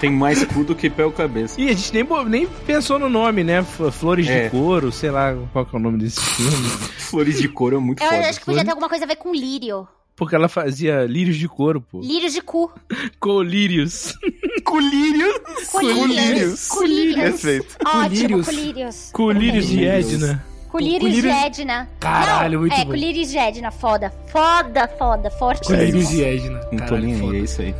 [0.00, 1.60] Tem mais cu do que pé ou cabeça.
[1.60, 3.62] E a gente nem, nem pensou no nome, né?
[3.92, 4.44] Flores É.
[4.44, 6.68] de Couro, sei lá qual que é o nome desse filme.
[7.10, 8.28] Flores de couro é muito Eu foda.
[8.28, 9.88] acho que podia ter alguma coisa a ver com lírio.
[10.14, 12.00] Porque ela fazia lírios de couro, pô.
[12.00, 12.70] Lírios de cu.
[13.18, 14.14] Colírios.
[14.62, 15.40] Colírio!
[15.72, 16.68] Colírios.
[16.68, 17.16] Colírios.
[17.16, 17.76] Perfeito.
[17.84, 18.46] Ótimo, Colírios.
[18.46, 19.10] colírios.
[19.12, 20.12] Colírios de Colírios.
[20.12, 20.46] Edna.
[20.70, 21.88] Colírios de Colírios- Edna.
[21.98, 22.90] Caralho, Não, muito é, bom.
[22.90, 24.12] colírios de Edna, foda.
[24.26, 25.66] Foda, foda, forte.
[25.66, 26.60] Colírios de Edna.
[26.70, 27.32] Não tô Caralho, nem foda.
[27.32, 27.74] aí, é isso aí.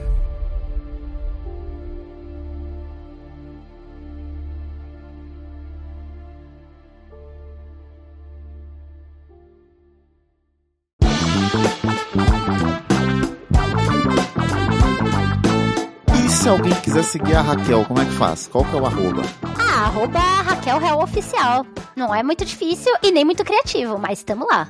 [16.50, 18.48] Alguém quiser seguir a Raquel, como é que faz?
[18.48, 19.22] Qual que é o arroba?
[19.58, 21.64] Ah, arroba Raquel Real Oficial.
[21.96, 24.68] Não é muito difícil e nem muito criativo, mas tamo lá.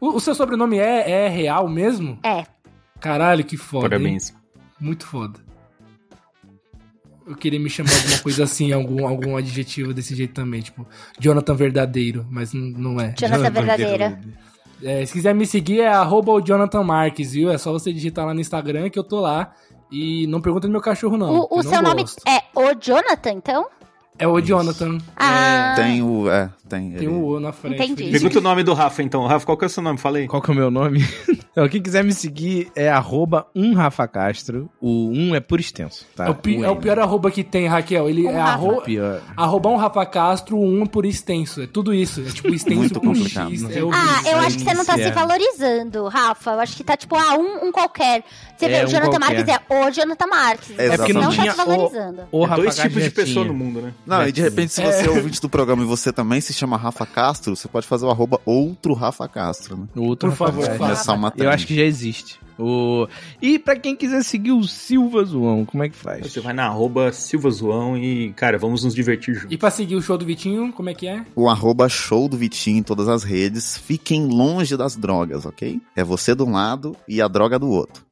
[0.00, 2.18] O, o seu sobrenome é, é real mesmo?
[2.22, 2.44] É.
[3.00, 3.86] Caralho, que foda.
[3.86, 3.90] hein?
[3.90, 4.34] Parabéns.
[4.78, 5.40] Muito foda.
[7.26, 10.86] Eu queria me chamar alguma coisa assim, algum, algum adjetivo desse jeito também, tipo,
[11.18, 13.14] Jonathan Verdadeiro, mas não, é.
[13.18, 14.20] Jonathan Verdadeira.
[14.82, 17.50] É, se quiser me seguir é arroba o Jonathan Marques, viu?
[17.50, 19.54] É só você digitar lá no Instagram que eu tô lá.
[19.90, 21.46] E não pergunta do meu cachorro, não.
[21.50, 22.22] O, o seu nome gosto.
[22.26, 23.68] é o Jonathan, então?
[24.18, 24.98] É o Jonathan.
[25.16, 26.28] Ah, Tem o.
[26.30, 26.90] É, tem.
[26.92, 27.76] Tem ele- um O na frente.
[27.82, 28.10] Entendi.
[28.10, 29.26] Pergunta o nome do Rafa, então.
[29.26, 29.98] Rafa, qual que é o seu nome?
[29.98, 30.26] Fala aí.
[30.26, 31.04] Qual que é o meu nome?
[31.56, 34.68] Então, quem quiser me seguir é arroba um Rafa Castro.
[34.78, 36.26] O um é por extenso, tá?
[36.26, 38.10] É o, pi- é o pior arroba que tem, Raquel.
[38.10, 38.82] Ele Um é arro...
[38.82, 39.22] Pior.
[39.34, 41.62] arroba um Rafa Castro, um por extenso.
[41.62, 42.20] É tudo isso.
[42.20, 43.50] É tipo extenso Muito com complicado.
[43.52, 43.62] X.
[43.70, 43.78] É.
[43.90, 46.50] Ah, eu acho que você não tá se valorizando, Rafa.
[46.50, 48.22] Eu acho que tá tipo, ah, um, um qualquer.
[48.54, 49.36] Você É, vê, o um Jonathan qualquer.
[49.46, 50.78] Marques é o Jonathan Marques.
[50.78, 52.20] É Você porque não, não tá se valorizando.
[52.30, 53.94] O É Rafa dois tipos de pessoa no mundo, né?
[54.06, 56.76] Não, e de repente, se você é ouvinte do programa e você também se chama
[56.76, 59.86] Rafa Castro, você pode fazer o arroba outro Rafa Castro, né?
[59.96, 60.78] Outro Por Rafa favor, Castro.
[60.78, 60.92] faça.
[60.94, 62.38] Começar uma Eu acho que já existe.
[62.58, 63.06] O...
[63.42, 66.32] E pra quem quiser seguir o Silva Zoão, como é que faz?
[66.32, 69.52] Você vai na arroba Silva Zoão e, cara, vamos nos divertir juntos.
[69.52, 71.24] E pra seguir o show do Vitinho, como é que é?
[71.34, 73.76] O arroba show do Vitinho em todas as redes.
[73.76, 75.80] Fiquem longe das drogas, ok?
[75.94, 78.05] É você de um lado e a droga do outro.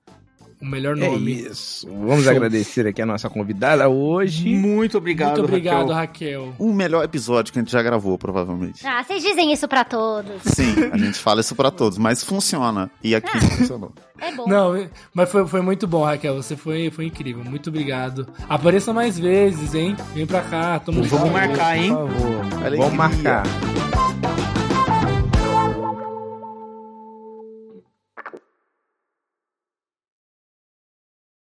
[0.64, 1.32] O melhor É nome.
[1.32, 1.86] isso.
[1.86, 2.32] Vamos Show.
[2.32, 4.48] agradecer aqui a nossa convidada hoje.
[4.56, 6.44] Muito obrigado, Muito obrigado, Raquel.
[6.46, 6.54] Raquel.
[6.58, 8.86] O melhor episódio que a gente já gravou, provavelmente.
[8.86, 10.40] Ah, vocês dizem isso pra todos.
[10.42, 12.90] Sim, a gente fala isso pra todos, mas funciona.
[13.02, 13.92] E aqui não funcionou.
[14.18, 14.46] É bom.
[14.48, 16.36] Não, mas foi, foi muito bom, Raquel.
[16.36, 17.44] Você foi, foi incrível.
[17.44, 18.26] Muito obrigado.
[18.48, 19.94] Apareça mais vezes, hein?
[20.14, 20.78] Vem pra cá.
[20.78, 21.30] Tamo Vamos junto.
[21.32, 21.94] marcar, hein?
[21.94, 22.76] Por favor.
[22.78, 23.42] Vamos marcar.